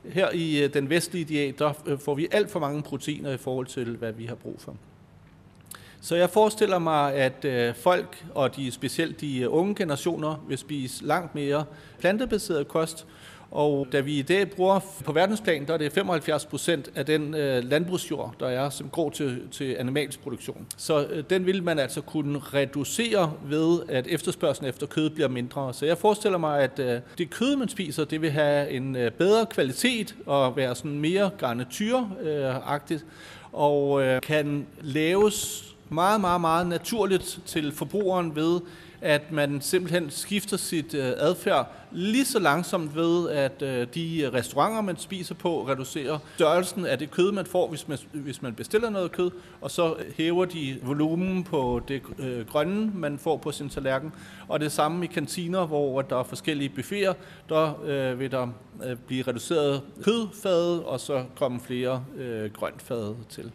Her 0.05 0.29
i 0.33 0.63
øh, 0.63 0.73
den 0.73 0.89
vestlige 0.89 1.25
diæt, 1.25 1.59
der 1.59 1.73
øh, 1.85 1.99
får 1.99 2.15
vi 2.15 2.27
alt 2.31 2.51
for 2.51 2.59
mange 2.59 2.81
proteiner 2.81 3.31
i 3.31 3.37
forhold 3.37 3.67
til, 3.67 3.97
hvad 3.97 4.11
vi 4.11 4.25
har 4.25 4.35
brug 4.35 4.55
for. 4.61 4.75
Så 6.01 6.15
jeg 6.15 6.29
forestiller 6.29 6.79
mig, 6.79 7.13
at 7.13 7.45
øh, 7.45 7.75
folk, 7.75 8.25
og 8.35 8.55
de, 8.55 8.71
specielt 8.71 9.21
de 9.21 9.49
unge 9.49 9.75
generationer, 9.75 10.45
vil 10.47 10.57
spise 10.57 11.05
langt 11.05 11.35
mere 11.35 11.65
plantebaseret 11.99 12.67
kost, 12.67 13.07
og 13.53 13.87
da 13.91 13.99
vi 13.99 14.19
i 14.19 14.21
dag 14.21 14.49
bruger 14.49 14.79
på 15.05 15.11
verdensplan, 15.11 15.67
der 15.67 15.73
er 15.73 15.77
det 15.77 15.91
75 15.91 16.45
procent 16.45 16.89
af 16.95 17.05
den 17.05 17.35
øh, 17.35 17.63
landbrugsjord, 17.63 18.35
der 18.39 18.47
er, 18.47 18.69
som 18.69 18.89
går 18.89 19.09
til, 19.09 19.41
til 19.51 19.75
animalsk 19.79 20.19
produktion. 20.19 20.67
Så 20.77 21.05
øh, 21.05 21.23
den 21.29 21.45
vil 21.45 21.63
man 21.63 21.79
altså 21.79 22.01
kunne 22.01 22.39
reducere 22.39 23.33
ved, 23.45 23.79
at 23.89 24.07
efterspørgselen 24.07 24.69
efter 24.69 24.87
kød 24.87 25.09
bliver 25.09 25.27
mindre. 25.27 25.73
Så 25.73 25.85
jeg 25.85 25.97
forestiller 25.97 26.37
mig, 26.37 26.61
at 26.61 26.79
øh, 26.79 26.99
det 27.17 27.29
kød, 27.29 27.55
man 27.55 27.69
spiser, 27.69 28.05
det 28.05 28.21
vil 28.21 28.31
have 28.31 28.69
en 28.69 28.95
øh, 28.95 29.11
bedre 29.11 29.45
kvalitet 29.45 30.15
og 30.25 30.55
være 30.55 30.75
sådan 30.75 30.99
mere 30.99 31.29
garnityragtigt, 31.37 33.01
øh, 33.01 33.59
og 33.59 34.03
øh, 34.03 34.21
kan 34.21 34.67
laves 34.81 35.65
meget, 35.89 36.21
meget, 36.21 36.41
meget 36.41 36.67
naturligt 36.67 37.39
til 37.45 37.71
forbrugeren 37.71 38.35
ved, 38.35 38.59
at 39.03 39.31
man 39.31 39.61
simpelthen 39.61 40.09
skifter 40.09 40.57
sit 40.57 40.93
øh, 40.93 41.11
adfærd 41.17 41.71
lige 41.91 42.25
så 42.25 42.39
langsomt 42.39 42.95
ved, 42.95 43.29
at 43.29 43.61
øh, 43.61 43.87
de 43.95 44.29
restauranter, 44.33 44.81
man 44.81 44.97
spiser 44.97 45.35
på, 45.35 45.67
reducerer 45.67 46.19
størrelsen 46.35 46.85
af 46.85 46.99
det 46.99 47.11
kød, 47.11 47.31
man 47.31 47.45
får, 47.45 47.69
hvis 47.69 47.87
man, 47.87 47.97
hvis 48.11 48.41
man 48.41 48.53
bestiller 48.53 48.89
noget 48.89 49.11
kød, 49.11 49.31
og 49.61 49.71
så 49.71 49.95
hæver 50.17 50.45
de 50.45 50.77
volumen 50.83 51.43
på 51.43 51.81
det 51.87 52.01
øh, 52.19 52.47
grønne, 52.47 52.91
man 52.95 53.19
får 53.19 53.37
på 53.37 53.51
sin 53.51 53.69
tallerken. 53.69 54.13
Og 54.47 54.59
det 54.59 54.71
samme 54.71 55.05
i 55.05 55.07
kantiner, 55.07 55.65
hvor 55.65 56.01
der 56.01 56.19
er 56.19 56.23
forskellige 56.23 56.69
buffeter, 56.69 57.13
der 57.49 57.83
øh, 57.85 58.19
vil 58.19 58.31
der 58.31 58.47
øh, 58.85 58.97
blive 59.07 59.23
reduceret 59.27 59.81
kødfade, 60.03 60.85
og 60.85 60.99
så 60.99 61.23
komme 61.35 61.59
flere 61.59 62.05
øh, 62.17 62.51
grøntfade 62.53 63.15
til 63.29 63.51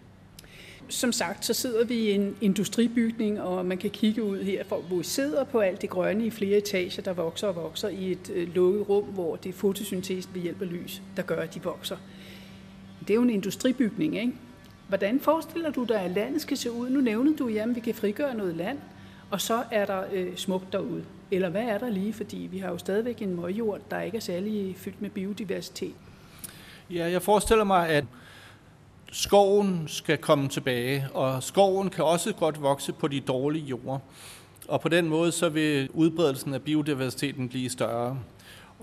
som 0.89 1.13
sagt, 1.13 1.45
så 1.45 1.55
sidder 1.55 1.85
vi 1.85 1.95
i 1.95 2.13
en 2.13 2.37
industribygning, 2.41 3.41
og 3.41 3.67
man 3.67 3.79
kan 3.79 3.91
kigge 3.91 4.23
ud 4.23 4.43
her, 4.43 4.65
hvor 4.65 4.97
vi 4.97 5.05
sidder 5.05 5.45
på 5.45 5.61
alt 5.61 5.83
det 5.83 5.91
grønne 5.91 6.27
i 6.27 6.31
flere 6.31 6.59
etager, 6.59 7.03
der 7.03 7.13
vokser 7.13 7.49
og 7.49 7.57
vokser 7.57 7.89
i 7.89 8.13
et 8.13 8.31
øh, 8.35 8.55
lukket 8.55 8.89
rum, 8.89 9.05
hvor 9.05 9.37
det 9.37 9.49
er 9.49 9.53
fotosyntesen 9.53 10.35
ved 10.35 10.43
hjælp 10.43 10.63
af 10.63 10.71
lys, 10.71 11.03
der 11.17 11.23
gør, 11.23 11.41
at 11.41 11.55
de 11.55 11.63
vokser. 11.63 11.97
Det 13.01 13.11
er 13.11 13.15
jo 13.15 13.23
en 13.23 13.31
industribygning, 13.31 14.19
ikke? 14.19 14.33
Hvordan 14.89 15.21
forestiller 15.21 15.71
du 15.71 15.85
dig, 15.85 16.01
at 16.01 16.11
landet 16.11 16.43
skal 16.43 16.57
se 16.57 16.73
ud? 16.73 16.91
Nu 16.91 17.01
nævnte 17.01 17.37
du, 17.37 17.49
at 17.59 17.75
vi 17.75 17.81
kan 17.81 17.95
frigøre 17.95 18.35
noget 18.35 18.57
land, 18.57 18.79
og 19.31 19.41
så 19.41 19.63
er 19.71 19.87
der 19.87 20.03
øh, 20.13 20.37
smukt 20.37 20.73
derude. 20.73 21.05
Eller 21.31 21.49
hvad 21.49 21.63
er 21.63 21.79
der 21.79 21.91
lige? 21.91 22.13
Fordi 22.13 22.49
vi 22.51 22.59
har 22.59 22.69
jo 22.69 22.79
stadigvæk 22.79 23.23
en 23.23 23.37
møgjord, 23.37 23.81
der 23.91 24.01
ikke 24.01 24.17
er 24.17 24.21
særlig 24.21 24.77
fyldt 24.77 25.03
med 25.03 25.11
biodiversitet. 25.11 25.95
Ja, 26.91 27.11
jeg 27.11 27.23
forestiller 27.23 27.65
mig, 27.65 27.89
at 27.89 28.05
skoven 29.13 29.85
skal 29.87 30.19
komme 30.19 30.49
tilbage, 30.49 31.07
og 31.15 31.43
skoven 31.43 31.91
kan 31.91 32.05
også 32.05 32.33
godt 32.33 32.63
vokse 32.63 32.93
på 32.93 33.09
de 33.09 33.21
dårlige 33.21 33.65
jorder. 33.65 33.99
Og 34.69 34.81
på 34.81 34.89
den 34.89 35.09
måde 35.09 35.33
så 35.33 35.49
vil 35.49 35.91
udbredelsen 35.95 36.55
af 36.55 36.63
biodiversiteten 36.63 37.49
blive 37.49 37.71
større. 37.71 38.19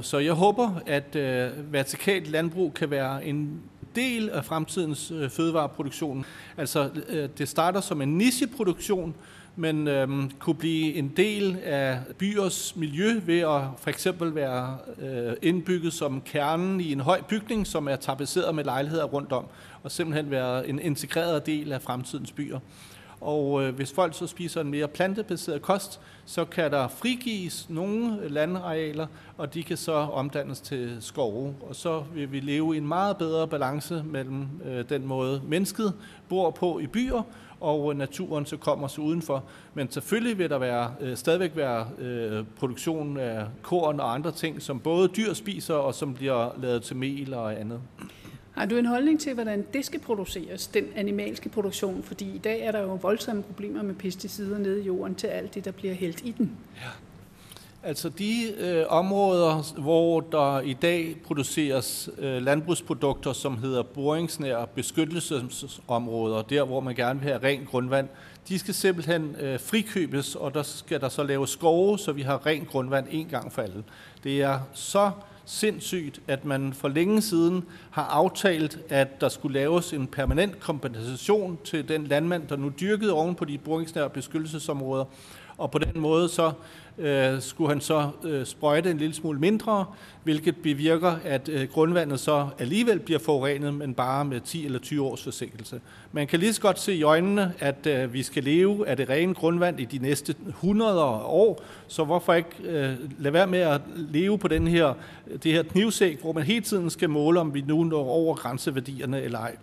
Så 0.02 0.18
jeg 0.18 0.34
håber, 0.34 0.82
at 0.86 1.16
øh, 1.16 1.74
vertikalt 1.74 2.28
landbrug 2.28 2.74
kan 2.74 2.90
være 2.90 3.26
en 3.26 3.62
del 3.96 4.30
af 4.30 4.46
fremtidens 4.46 5.12
øh, 5.12 5.30
fødevareproduktion. 5.30 6.26
Altså, 6.58 6.90
øh, 7.10 7.30
det 7.38 7.50
starter 7.50 7.82
som 7.82 8.02
en 8.02 8.18
nicheproduktion, 8.18 9.16
men 9.56 9.88
øh, 9.88 10.08
kunne 10.40 10.56
blive 10.56 10.94
en 10.94 11.14
del 11.18 11.58
af 11.64 12.00
byers 12.18 12.76
miljø 12.76 13.22
ved 13.26 13.40
at 13.40 13.62
for 13.78 13.90
eksempel 13.90 14.36
være 14.36 14.78
øh, 15.00 15.34
indbygget 15.42 15.94
som 15.94 16.22
kernen 16.26 16.82
i 16.82 16.92
en 16.92 17.00
høj 17.00 17.22
bygning, 17.22 17.68
som 17.68 17.88
er 17.88 17.96
tapetseret 17.96 18.56
med 18.56 18.64
lejligheder 18.64 19.04
rundt 19.04 19.32
om, 19.32 19.46
og 19.86 19.92
simpelthen 19.92 20.32
være 20.32 20.70
en 20.70 20.80
integreret 20.80 21.46
del 21.46 21.72
af 21.72 21.82
fremtidens 21.82 22.32
byer. 22.32 22.60
Og 23.22 23.64
øh, 23.64 23.76
hvis 23.76 23.94
folk 23.94 24.14
så 24.14 24.28
spiser 24.28 24.62
en 24.62 24.72
mere 24.72 24.88
plantebaseret 24.88 25.62
kost, 25.62 26.00
så 26.26 26.46
kan 26.46 26.72
der 26.72 26.88
frigives 26.88 27.70
nogle 27.70 28.30
landarealer, 28.30 29.08
og 29.38 29.54
de 29.54 29.64
kan 29.64 29.78
så 29.78 29.94
omdannes 29.94 30.62
til 30.62 30.98
skove. 31.00 31.56
Og 31.70 31.76
så 31.76 32.04
vil 32.14 32.32
vi 32.32 32.40
leve 32.40 32.76
i 32.76 32.78
en 32.78 32.88
meget 32.88 33.18
bedre 33.18 33.48
balance 33.48 34.04
mellem 34.06 34.48
øh, 34.66 34.90
den 34.90 35.06
måde, 35.06 35.42
mennesket 35.48 35.94
bor 36.30 36.52
på 36.52 36.80
i 36.80 36.88
byer, 36.88 37.22
og 37.60 37.92
øh, 37.92 37.98
naturen 37.98 38.46
så 38.46 38.58
kommer 38.58 38.88
så 38.88 39.02
udenfor. 39.02 39.44
Men 39.74 39.92
selvfølgelig 39.92 40.38
vil 40.38 40.50
der 40.50 40.58
være, 40.58 40.94
øh, 41.02 41.18
stadigvæk 41.18 41.52
være 41.56 41.88
øh, 41.98 42.46
produktion 42.60 43.18
af 43.18 43.46
korn 43.62 44.00
og 44.00 44.14
andre 44.14 44.32
ting, 44.32 44.62
som 44.62 44.80
både 44.80 45.08
dyr 45.08 45.34
spiser 45.34 45.74
og 45.74 45.96
som 45.96 46.14
bliver 46.14 46.50
lavet 46.62 46.84
til 46.84 46.96
mel 46.96 47.34
og 47.34 47.60
andet. 47.60 47.82
Har 48.56 48.66
du 48.66 48.78
en 48.78 48.86
holdning 48.86 49.20
til, 49.20 49.34
hvordan 49.34 49.66
det 49.74 49.86
skal 49.86 50.00
produceres, 50.00 50.68
den 50.68 50.86
animalske 50.96 51.50
produktion? 51.50 52.04
Fordi 52.04 52.36
i 52.36 52.38
dag 52.38 52.62
er 52.62 52.72
der 52.72 52.82
jo 52.82 53.00
voldsomme 53.02 53.44
problemer 53.44 53.84
med 53.84 53.96
pesticider 53.96 54.58
nede 54.58 54.82
i 54.82 54.86
jorden 54.86 55.16
til 55.16 55.28
alt 55.28 55.56
det, 55.56 55.66
der 55.66 55.72
bliver 55.72 55.94
hældt 55.94 56.22
i 56.24 56.36
den. 56.38 56.52
Ja. 56.76 56.90
Altså 57.84 58.10
de 58.10 58.54
øh, 58.58 58.86
områder, 58.90 59.82
hvor 59.82 60.20
der 60.22 60.60
i 60.60 60.74
dag 60.74 61.16
produceres 61.26 62.10
øh, 62.18 62.42
landbrugsprodukter, 62.42 63.34
som 63.34 63.58
hedder 63.58 63.84
boringsnære 63.84 64.68
beskyttelsesområder, 64.68 66.42
der 66.42 66.64
hvor 66.64 66.80
man 66.80 66.96
gerne 66.96 67.20
vil 67.20 67.30
have 67.30 67.44
rent 67.44 67.70
grundvand, 67.70 68.08
de 68.48 68.60
skal 68.60 68.74
simpelthen 68.74 69.36
øh, 69.40 69.60
frikøbes, 69.60 70.36
og 70.36 70.54
der 70.54 70.64
skal 70.64 71.02
der 71.02 71.10
så 71.10 71.24
laves 71.24 71.50
skove, 71.50 72.00
så 72.00 72.12
vi 72.12 72.22
har 72.22 72.46
rent 72.46 72.70
grundvand 72.70 73.08
en 73.12 73.28
gang 73.28 73.54
for 73.54 73.62
alle. 73.62 73.84
Det 74.24 74.42
er 74.42 74.60
så 74.74 75.12
sindssygt, 75.46 76.22
at 76.28 76.46
man 76.46 76.74
for 76.74 76.88
længe 76.88 77.22
siden 77.22 77.66
har 77.92 78.04
aftalt, 78.04 78.80
at 78.90 79.22
der 79.22 79.30
skulle 79.30 79.60
laves 79.60 79.94
en 79.94 80.08
permanent 80.08 80.60
kompensation 80.60 81.58
til 81.64 81.88
den 81.88 82.08
landmand, 82.08 82.48
der 82.48 82.56
nu 82.56 82.72
dyrkede 82.80 83.14
oven 83.14 83.36
på 83.36 83.46
de 83.46 83.58
boringsnære 83.58 84.10
beskyttelsesområder, 84.10 85.06
og 85.58 85.72
på 85.72 85.78
den 85.78 86.02
måde 86.02 86.30
så 86.30 86.52
øh, 86.98 87.42
skulle 87.42 87.70
han 87.70 87.82
så 87.82 88.10
øh, 88.24 88.46
sprøjte 88.46 88.92
en 88.92 88.98
lille 88.98 89.16
smule 89.16 89.40
mindre, 89.40 89.86
hvilket 90.24 90.56
bevirker, 90.56 91.16
at 91.24 91.50
øh, 91.50 91.68
grundvandet 91.70 92.20
så 92.20 92.48
alligevel 92.60 93.00
bliver 93.00 93.20
forurenet, 93.20 93.74
men 93.74 93.94
bare 93.94 94.26
med 94.26 94.40
10 94.40 94.66
eller 94.66 94.80
20 94.80 95.06
års 95.06 95.24
forsinkelse. 95.24 95.82
Man 96.12 96.28
kan 96.28 96.40
lige 96.40 96.54
så 96.54 96.62
godt 96.62 96.80
se 96.80 96.94
i 96.94 97.04
øjnene, 97.04 97.54
at 97.60 97.88
øh, 97.88 98.14
vi 98.14 98.24
skal 98.24 98.44
leve 98.44 98.88
af 98.88 98.98
det 98.98 99.10
rene 99.10 99.34
grundvand 99.34 99.80
i 99.80 99.86
de 99.86 99.98
næste 99.98 100.36
100 100.48 101.04
år, 101.26 101.64
så 101.88 102.04
hvorfor 102.04 102.34
ikke 102.34 102.50
øh, 102.64 102.94
lade 103.20 103.34
være 103.34 103.48
med 103.48 103.60
at 103.60 103.82
leve 103.96 104.38
på 104.38 104.48
den 104.48 104.68
her, 104.68 104.94
det 105.44 105.52
her 105.52 105.64
knivsæk, 105.64 106.22
hvor 106.22 106.34
man 106.34 106.44
hele 106.44 106.62
tiden 106.62 106.90
skal 106.90 107.10
måle, 107.10 107.40
om 107.40 107.54
vi 107.54 107.62
nu 107.62 107.84
når 107.84 108.06
over 108.06 108.36
grænseværdierne 108.36 109.22
eller 109.22 109.40
ej. 109.40 109.56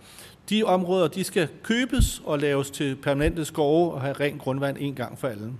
De 0.50 0.62
områder, 0.62 1.08
de 1.08 1.24
skal 1.24 1.48
købes 1.62 2.22
og 2.24 2.38
laves 2.38 2.70
til 2.70 2.96
permanente 2.96 3.44
skove 3.44 3.92
og 3.92 4.00
have 4.00 4.12
rent 4.12 4.40
grundvand 4.40 4.76
en 4.80 4.94
gang 4.94 5.18
for 5.18 5.28
alle. 5.28 5.52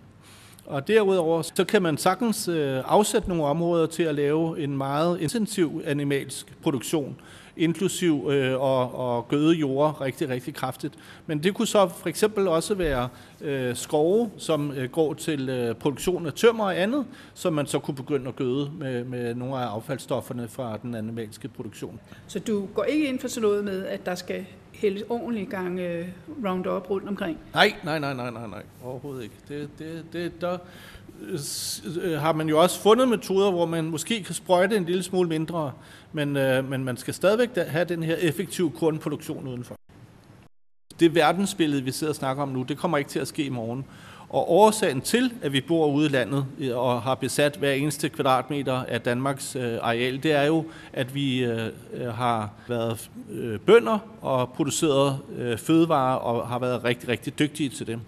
Og 0.66 0.88
derudover 0.88 1.42
så 1.42 1.64
kan 1.64 1.82
man 1.82 1.98
sagtens 1.98 2.48
øh, 2.48 2.82
afsætte 2.86 3.28
nogle 3.28 3.44
områder 3.44 3.86
til 3.86 4.02
at 4.02 4.14
lave 4.14 4.60
en 4.60 4.76
meget 4.76 5.20
intensiv 5.20 5.82
animalsk 5.84 6.62
produktion, 6.62 7.16
inklusiv 7.56 8.28
øh, 8.30 8.60
og, 8.60 8.94
og 8.94 9.28
gøde 9.28 9.54
jord 9.54 10.00
rigtig, 10.00 10.28
rigtig 10.28 10.54
kraftigt. 10.54 10.94
Men 11.26 11.42
det 11.42 11.54
kunne 11.54 11.66
så 11.68 11.88
for 11.88 12.08
eksempel 12.08 12.48
også 12.48 12.74
være 12.74 13.08
øh, 13.40 13.76
skove, 13.76 14.30
som 14.38 14.72
øh, 14.72 14.90
går 14.90 15.14
til 15.14 15.48
øh, 15.48 15.74
produktion 15.74 16.26
af 16.26 16.32
tømmer 16.32 16.64
og 16.64 16.80
andet, 16.80 17.06
som 17.34 17.52
man 17.52 17.66
så 17.66 17.78
kunne 17.78 17.94
begynde 17.94 18.28
at 18.28 18.36
gøde 18.36 18.70
med, 18.78 19.04
med 19.04 19.34
nogle 19.34 19.56
af 19.56 19.66
affaldsstofferne 19.66 20.48
fra 20.48 20.78
den 20.82 20.94
animalske 20.94 21.48
produktion. 21.48 22.00
Så 22.26 22.38
du 22.38 22.66
går 22.74 22.84
ikke 22.84 23.08
ind 23.08 23.18
for 23.18 23.28
sådan 23.28 23.48
noget 23.48 23.64
med, 23.64 23.86
at 23.86 24.06
der 24.06 24.14
skal 24.14 24.46
hældes 24.74 25.02
ordentligt 25.08 25.50
gang 25.50 25.80
øh, 25.80 26.08
Roundup 26.46 26.90
rundt 26.90 27.08
omkring? 27.08 27.38
Nej, 27.54 27.74
nej, 27.84 27.98
nej, 27.98 28.14
nej, 28.14 28.30
nej, 28.30 28.46
nej. 28.46 28.62
overhovedet 28.84 29.22
ikke. 29.22 29.34
Det, 29.48 29.68
det, 29.78 30.04
det, 30.12 30.40
der 30.40 30.58
øh, 31.20 32.12
øh, 32.12 32.20
har 32.20 32.32
man 32.32 32.48
jo 32.48 32.62
også 32.62 32.80
fundet 32.80 33.08
metoder, 33.08 33.50
hvor 33.50 33.66
man 33.66 33.84
måske 33.84 34.22
kan 34.22 34.34
sprøjte 34.34 34.76
en 34.76 34.84
lille 34.84 35.02
smule 35.02 35.28
mindre, 35.28 35.72
men, 36.12 36.36
øh, 36.36 36.70
men 36.70 36.84
man 36.84 36.96
skal 36.96 37.14
stadigvæk 37.14 37.56
have 37.56 37.84
den 37.84 38.02
her 38.02 38.16
effektive 38.16 38.70
kornproduktion 38.70 39.48
udenfor. 39.48 39.74
Det 41.00 41.14
verdensbillede, 41.14 41.82
vi 41.82 41.92
sidder 41.92 42.10
og 42.10 42.16
snakker 42.16 42.42
om 42.42 42.48
nu, 42.48 42.62
det 42.62 42.78
kommer 42.78 42.98
ikke 42.98 43.10
til 43.10 43.18
at 43.18 43.28
ske 43.28 43.44
i 43.44 43.48
morgen. 43.48 43.84
Og 44.32 44.52
årsagen 44.52 45.00
til, 45.00 45.32
at 45.42 45.52
vi 45.52 45.60
bor 45.60 45.86
ude 45.86 46.06
i 46.06 46.08
landet 46.08 46.46
øh, 46.58 46.76
og 46.76 47.02
har 47.02 47.14
besat 47.14 47.56
hver 47.56 47.72
eneste 47.72 48.08
kvadratmeter 48.08 48.84
af 48.88 49.00
Danmarks 49.00 49.56
øh, 49.56 49.78
areal, 49.82 50.22
det 50.22 50.32
er 50.32 50.42
jo, 50.42 50.64
at 50.92 51.14
vi 51.14 51.44
øh, 51.44 51.70
har 52.14 52.50
været 52.68 53.10
bønder 53.66 53.98
og 54.20 54.52
produceret 54.52 55.18
fødevarer 55.56 56.16
og 56.16 56.48
har 56.48 56.58
været 56.58 56.84
rigtig, 56.84 57.08
rigtig 57.08 57.38
dygtige 57.38 57.68
til 57.68 57.86
det. 57.86 58.00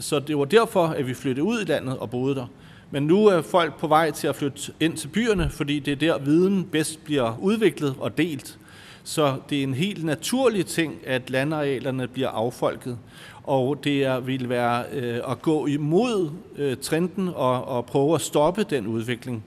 Så 0.00 0.18
det 0.18 0.38
var 0.38 0.44
derfor, 0.44 0.86
at 0.86 1.06
vi 1.06 1.14
flyttede 1.14 1.46
ud 1.46 1.60
i 1.60 1.64
landet 1.64 1.98
og 1.98 2.10
boede 2.10 2.34
der. 2.34 2.46
Men 2.90 3.02
nu 3.02 3.26
er 3.26 3.42
folk 3.42 3.78
på 3.78 3.86
vej 3.86 4.10
til 4.10 4.26
at 4.26 4.36
flytte 4.36 4.72
ind 4.80 4.96
til 4.96 5.08
byerne, 5.08 5.50
fordi 5.50 5.78
det 5.78 5.92
er 5.92 5.96
der, 5.96 6.18
viden 6.18 6.64
bedst 6.64 7.04
bliver 7.04 7.38
udviklet 7.40 7.94
og 8.00 8.18
delt. 8.18 8.58
Så 9.04 9.36
det 9.50 9.58
er 9.58 9.62
en 9.62 9.74
helt 9.74 10.04
naturlig 10.04 10.66
ting, 10.66 10.94
at 11.06 11.30
landarealerne 11.30 12.08
bliver 12.08 12.28
affolket 12.28 12.98
og 13.48 13.84
det 13.84 14.04
er, 14.04 14.20
vil 14.20 14.48
være 14.48 14.84
øh, 14.92 15.20
at 15.30 15.42
gå 15.42 15.66
imod 15.66 16.30
øh, 16.56 16.76
trenden 16.76 17.28
og, 17.28 17.68
og 17.68 17.86
prøve 17.86 18.14
at 18.14 18.20
stoppe 18.20 18.62
den 18.70 18.86
udvikling. 18.86 19.44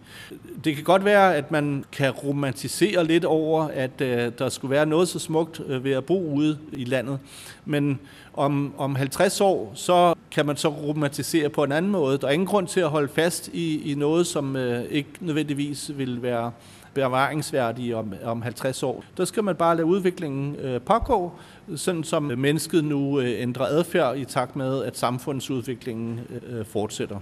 Det 0.63 0.75
kan 0.75 0.83
godt 0.83 1.05
være, 1.05 1.35
at 1.35 1.51
man 1.51 1.85
kan 1.91 2.11
romantisere 2.11 3.05
lidt 3.05 3.25
over, 3.25 3.63
at 3.63 4.01
øh, 4.01 4.31
der 4.37 4.49
skulle 4.49 4.71
være 4.71 4.85
noget 4.85 5.07
så 5.07 5.19
smukt 5.19 5.61
øh, 5.67 5.83
ved 5.83 5.91
at 5.91 6.05
bo 6.05 6.33
ude 6.33 6.57
i 6.73 6.83
landet, 6.85 7.19
men 7.65 7.99
om, 8.33 8.73
om 8.77 8.95
50 8.95 9.41
år, 9.41 9.71
så 9.75 10.13
kan 10.31 10.45
man 10.45 10.57
så 10.57 10.67
romantisere 10.67 11.49
på 11.49 11.63
en 11.63 11.71
anden 11.71 11.91
måde. 11.91 12.17
Der 12.17 12.27
er 12.27 12.31
ingen 12.31 12.47
grund 12.47 12.67
til 12.67 12.79
at 12.79 12.89
holde 12.89 13.07
fast 13.07 13.47
i, 13.47 13.91
i 13.91 13.95
noget, 13.95 14.27
som 14.27 14.55
øh, 14.55 14.83
ikke 14.83 15.09
nødvendigvis 15.19 15.91
vil 15.97 16.21
være 16.21 16.51
bevaringsværdige 16.93 17.97
om, 17.97 18.13
om 18.23 18.41
50 18.41 18.83
år. 18.83 19.03
Der 19.17 19.25
skal 19.25 19.43
man 19.43 19.55
bare 19.55 19.75
lade 19.75 19.85
udviklingen 19.85 20.55
øh, 20.55 20.81
pågå, 20.81 21.31
sådan 21.75 22.03
som 22.03 22.23
mennesket 22.23 22.83
nu 22.83 23.19
øh, 23.19 23.41
ændrer 23.41 23.65
adfærd 23.65 24.17
i 24.17 24.25
takt 24.25 24.55
med, 24.55 24.83
at 24.83 24.97
samfundsudviklingen 24.97 26.19
øh, 26.29 26.59
øh, 26.59 26.65
fortsætter. 26.65 27.19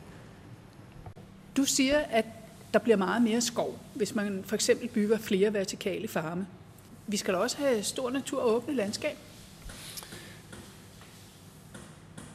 Du 1.58 1.64
siger, 1.64 1.98
at 2.12 2.26
der 2.74 2.80
bliver 2.80 2.98
meget 2.98 3.22
mere 3.22 3.42
skov, 3.42 3.80
hvis 3.94 4.16
man 4.16 4.44
for 4.46 4.56
eksempel 4.56 4.88
bygger 4.88 5.18
flere 5.18 5.54
vertikale 5.54 6.08
farme. 6.08 6.48
Vi 7.08 7.18
skal 7.18 7.34
da 7.34 7.40
også 7.40 7.58
have 7.58 7.84
stor 7.84 8.10
natur 8.10 8.42
og 8.42 8.56
åbne 8.56 8.76
landskab. 8.76 9.18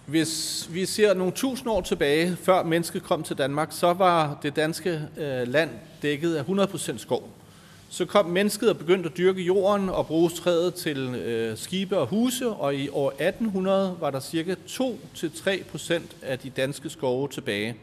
Hvis 0.06 0.66
vi 0.72 0.86
ser 0.86 1.14
nogle 1.14 1.32
tusind 1.32 1.68
år 1.68 1.80
tilbage, 1.80 2.36
før 2.36 2.62
mennesket 2.62 3.02
kom 3.02 3.22
til 3.22 3.38
Danmark, 3.38 3.68
så 3.70 3.92
var 3.92 4.38
det 4.42 4.56
danske 4.56 5.00
øh, 5.16 5.48
land 5.48 5.70
dækket 6.02 6.34
af 6.34 6.42
100% 6.42 6.98
skov. 6.98 7.30
Så 7.88 8.04
kom 8.04 8.26
mennesket 8.26 8.70
og 8.70 8.78
begyndte 8.78 9.08
at 9.08 9.16
dyrke 9.16 9.42
jorden 9.42 9.88
og 9.88 10.06
bruge 10.06 10.30
træet 10.30 10.74
til 10.74 10.98
øh, 11.14 11.58
skibe 11.58 11.98
og 11.98 12.06
huse, 12.06 12.48
og 12.48 12.74
i 12.74 12.88
år 12.88 13.10
1800 13.10 13.96
var 14.00 14.10
der 14.10 14.20
cirka 14.20 14.54
2-3% 14.68 16.02
af 16.22 16.38
de 16.38 16.50
danske 16.50 16.90
skove 16.90 17.28
tilbage. 17.28 17.74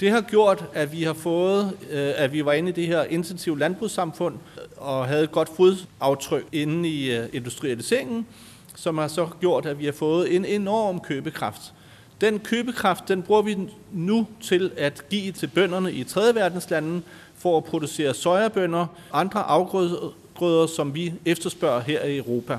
Det 0.00 0.10
har 0.10 0.20
gjort, 0.20 0.64
at 0.74 0.92
vi 0.92 1.02
har 1.02 1.12
fået, 1.12 1.76
øh, 1.90 2.12
at 2.16 2.32
vi 2.32 2.44
var 2.44 2.52
inde 2.52 2.68
i 2.68 2.72
det 2.72 2.86
her 2.86 3.04
intensive 3.04 3.58
landbrugssamfund 3.58 4.34
og 4.76 5.06
havde 5.06 5.24
et 5.24 5.32
godt 5.32 5.48
fodaftryk 5.56 6.44
inde 6.52 6.88
i 6.88 7.16
øh, 7.16 7.28
industrialiseringen, 7.32 8.26
som 8.74 8.98
har 8.98 9.08
så 9.08 9.28
gjort, 9.40 9.66
at 9.66 9.78
vi 9.78 9.84
har 9.84 9.92
fået 9.92 10.36
en 10.36 10.44
enorm 10.44 11.00
købekraft. 11.00 11.72
Den 12.20 12.38
købekraft, 12.38 13.08
den 13.08 13.22
bruger 13.22 13.42
vi 13.42 13.58
nu 13.92 14.26
til 14.42 14.70
at 14.76 15.04
give 15.10 15.32
til 15.32 15.46
bønderne 15.46 15.92
i 15.92 16.04
3. 16.04 16.34
verdenslande 16.34 17.02
for 17.36 17.56
at 17.56 17.64
producere 17.64 18.14
sojabønder, 18.14 18.86
og 19.10 19.20
andre 19.20 19.42
afgrøder, 19.42 20.66
som 20.66 20.94
vi 20.94 21.12
efterspørger 21.24 21.80
her 21.80 22.04
i 22.04 22.16
Europa. 22.16 22.58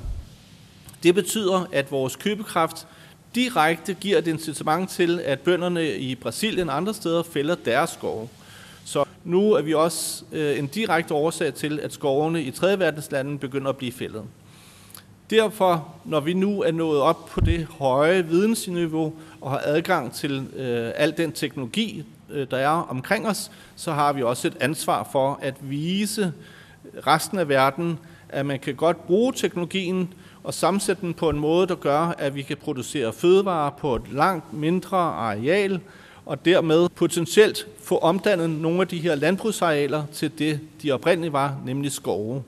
Det 1.04 1.16
betyder, 1.16 1.68
at 1.72 1.92
vores 1.92 2.16
købekraft 2.16 2.88
direkte 3.36 3.94
giver 3.94 4.18
et 4.18 4.28
incitament 4.28 4.90
til, 4.90 5.20
at 5.26 5.40
bønderne 5.40 5.98
i 5.98 6.16
Brasilien 6.16 6.70
og 6.70 6.78
andre 6.78 6.94
steder 6.94 7.24
fælder 7.24 7.56
deres 7.56 7.90
skove. 7.90 8.30
Så 8.86 9.06
nu 9.24 9.54
er 9.54 9.62
vi 9.62 9.74
også 9.74 10.24
øh, 10.32 10.60
en 10.60 10.68
direkte 10.68 11.14
årsag 11.14 11.54
til, 11.54 11.80
at 11.80 11.94
skovene 11.94 12.44
i 12.44 12.52
3. 12.52 12.80
verdenslande 12.80 13.38
begynder 13.38 13.70
at 13.70 13.78
blive 13.78 13.92
fældet. 13.92 14.24
Derfor, 15.30 15.96
når 16.06 16.20
vi 16.20 16.34
nu 16.34 16.62
er 16.62 16.72
nået 16.72 17.02
op 17.02 17.26
på 17.26 17.42
det 17.42 17.68
høje 17.80 18.26
vidensniveau 18.26 19.14
og 19.42 19.52
har 19.52 19.62
adgang 19.66 20.14
til 20.14 20.48
øh, 20.56 20.92
al 20.96 21.18
den 21.18 21.32
teknologi, 21.32 22.04
øh, 22.30 22.48
der 22.52 22.58
er 22.58 22.70
omkring 22.70 23.28
os, 23.28 23.52
så 23.76 23.92
har 23.92 24.14
vi 24.14 24.24
også 24.24 24.48
et 24.48 24.58
ansvar 24.60 25.10
for 25.12 25.40
at 25.42 25.56
vise 25.62 26.34
resten 27.08 27.40
af 27.40 27.50
verden, 27.50 28.00
at 28.30 28.46
man 28.46 28.60
kan 28.60 28.76
godt 28.76 29.08
bruge 29.08 29.34
teknologien 29.34 30.14
og 30.44 30.54
sammensætte 30.54 31.02
den 31.02 31.14
på 31.14 31.30
en 31.30 31.40
måde, 31.40 31.68
der 31.68 31.76
gør, 31.76 32.00
at 32.18 32.36
vi 32.36 32.42
kan 32.42 32.58
producere 32.58 33.14
fødevarer 33.14 33.70
på 33.70 33.96
et 33.96 34.12
langt 34.12 34.54
mindre 34.54 34.98
areal, 34.98 35.80
og 36.26 36.46
dermed 36.46 36.90
potentielt 36.90 37.68
få 37.84 37.98
omdannet 37.98 38.50
nogle 38.50 38.82
af 38.82 38.88
de 38.88 39.00
her 39.00 39.16
landbrugsarealer 39.16 40.04
til 40.14 40.40
det, 40.40 40.60
de 40.84 40.92
oprindeligt 40.92 41.34
var, 41.34 41.58
nemlig 41.66 41.92
skove. 41.92 42.44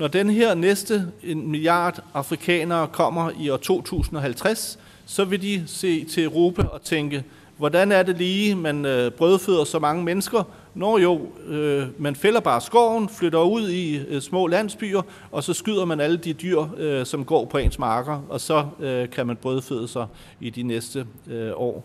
Når 0.00 0.08
den 0.08 0.30
her 0.30 0.54
næste 0.54 1.06
en 1.24 1.50
milliard 1.50 2.02
afrikanere 2.14 2.86
kommer 2.86 3.30
i 3.40 3.50
år 3.50 3.56
2050, 3.56 4.78
så 5.06 5.24
vil 5.24 5.42
de 5.42 5.62
se 5.66 6.04
til 6.04 6.24
Europa 6.24 6.62
og 6.62 6.82
tænke, 6.82 7.24
hvordan 7.56 7.92
er 7.92 8.02
det 8.02 8.18
lige, 8.18 8.54
man 8.54 8.84
øh, 8.84 9.10
brødføder 9.10 9.64
så 9.64 9.78
mange 9.78 10.04
mennesker? 10.04 10.42
Når 10.74 10.98
jo, 10.98 11.20
øh, 11.46 11.86
man 11.98 12.16
fælder 12.16 12.40
bare 12.40 12.60
skoven, 12.60 13.08
flytter 13.08 13.42
ud 13.42 13.68
i 13.68 13.98
øh, 13.98 14.20
små 14.20 14.46
landsbyer, 14.46 15.02
og 15.32 15.44
så 15.44 15.52
skyder 15.52 15.84
man 15.84 16.00
alle 16.00 16.16
de 16.16 16.32
dyr, 16.32 16.64
øh, 16.76 17.06
som 17.06 17.24
går 17.24 17.44
på 17.44 17.58
ens 17.58 17.78
marker, 17.78 18.22
og 18.28 18.40
så 18.40 18.66
øh, 18.80 19.10
kan 19.10 19.26
man 19.26 19.36
brødføde 19.36 19.88
sig 19.88 20.06
i 20.40 20.50
de 20.50 20.62
næste 20.62 21.06
øh, 21.30 21.52
år. 21.54 21.84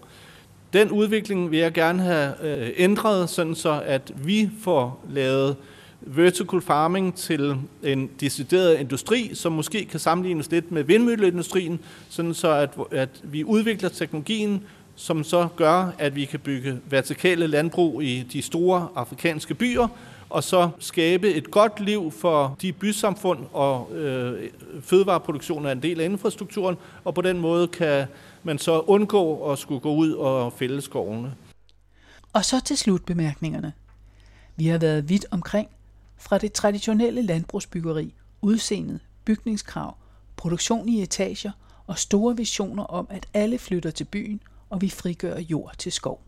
Den 0.73 0.91
udvikling 0.91 1.51
vil 1.51 1.60
jeg 1.60 1.73
gerne 1.73 2.01
have 2.01 2.34
øh, 2.43 2.69
ændret, 2.78 3.30
sådan 3.30 3.56
så 3.56 3.82
at 3.86 4.12
vi 4.15 4.49
får 4.62 5.06
lavet 5.10 5.56
vertical 6.06 6.62
farming 6.62 7.15
til 7.15 7.58
en 7.84 8.10
decideret 8.20 8.80
industri, 8.80 9.32
som 9.34 9.52
måske 9.52 9.86
kan 9.86 10.00
sammenlignes 10.00 10.52
lidt 10.52 10.72
med 10.72 10.84
vindmølleindustrien, 10.84 11.80
sådan 12.10 12.34
så 12.34 12.52
at, 12.52 12.70
at 12.91 13.10
vi 13.24 13.44
udvikler 13.44 13.89
teknologien, 13.89 14.63
som 14.96 15.24
så 15.24 15.48
gør, 15.56 15.91
at 15.98 16.15
vi 16.15 16.26
kan 16.26 16.39
bygge 16.39 16.80
vertikale 16.89 17.48
landbrug 17.48 18.04
i 18.04 18.24
de 18.34 18.41
store 18.41 18.88
afrikanske 18.96 19.54
byer, 19.54 19.88
og 20.30 20.44
så 20.44 20.70
skabe 20.80 21.34
et 21.34 21.52
godt 21.52 21.80
liv 21.80 22.12
for 22.12 22.58
de 22.62 22.74
bysamfund, 22.74 23.39
og 23.54 23.96
øh, 23.96 24.50
fødevareproduktion 24.82 25.65
er 25.65 25.72
en 25.72 25.82
del 25.82 26.02
af 26.02 26.06
infrastrukturen, 26.06 26.78
og 27.04 27.13
på 27.13 27.22
den 27.22 27.39
måde 27.39 27.68
kan 27.68 28.08
man 28.44 28.58
så 28.58 28.80
undgå 28.80 29.52
at 29.52 29.60
skulle 29.60 29.80
gå 29.80 29.96
ud 29.96 30.12
og 30.12 30.54
fælde 30.54 30.82
skovene. 30.82 31.34
Og 32.34 32.46
så 32.46 32.63
til 32.63 32.78
slutbemærkningerne. 32.78 33.74
Vi 34.56 34.68
har 34.68 34.78
været 34.78 35.10
vidt 35.10 35.26
omkring 35.32 35.68
fra 36.25 36.38
det 36.38 36.53
traditionelle 36.53 37.21
landbrugsbyggeri, 37.21 38.13
udseendet, 38.41 38.99
bygningskrav, 39.25 39.97
produktion 40.35 40.89
i 40.89 41.01
etager 41.01 41.51
og 41.88 41.99
store 41.99 42.38
visioner 42.38 42.83
om, 42.83 43.07
at 43.09 43.27
alle 43.33 43.57
flytter 43.57 43.91
til 43.91 44.03
byen, 44.03 44.41
og 44.69 44.81
vi 44.81 44.89
frigør 44.89 45.39
jord 45.39 45.75
til 45.77 45.91
skov. 45.91 46.21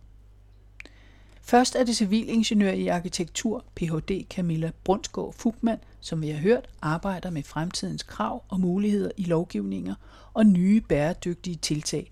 Først 1.41 1.75
er 1.75 1.83
det 1.83 1.97
civilingeniør 1.97 2.71
i 2.71 2.87
arkitektur, 2.87 3.65
Ph.D. 3.75 4.25
Camilla 4.29 4.71
Brunsgaard 4.83 5.33
Fugman, 5.33 5.79
som 5.99 6.21
vi 6.21 6.29
har 6.29 6.39
hørt, 6.39 6.69
arbejder 6.81 7.29
med 7.29 7.43
fremtidens 7.43 8.03
krav 8.03 8.43
og 8.49 8.59
muligheder 8.59 9.11
i 9.17 9.23
lovgivninger 9.23 9.95
og 10.33 10.45
nye 10.45 10.81
bæredygtige 10.81 11.55
tiltag. 11.55 12.11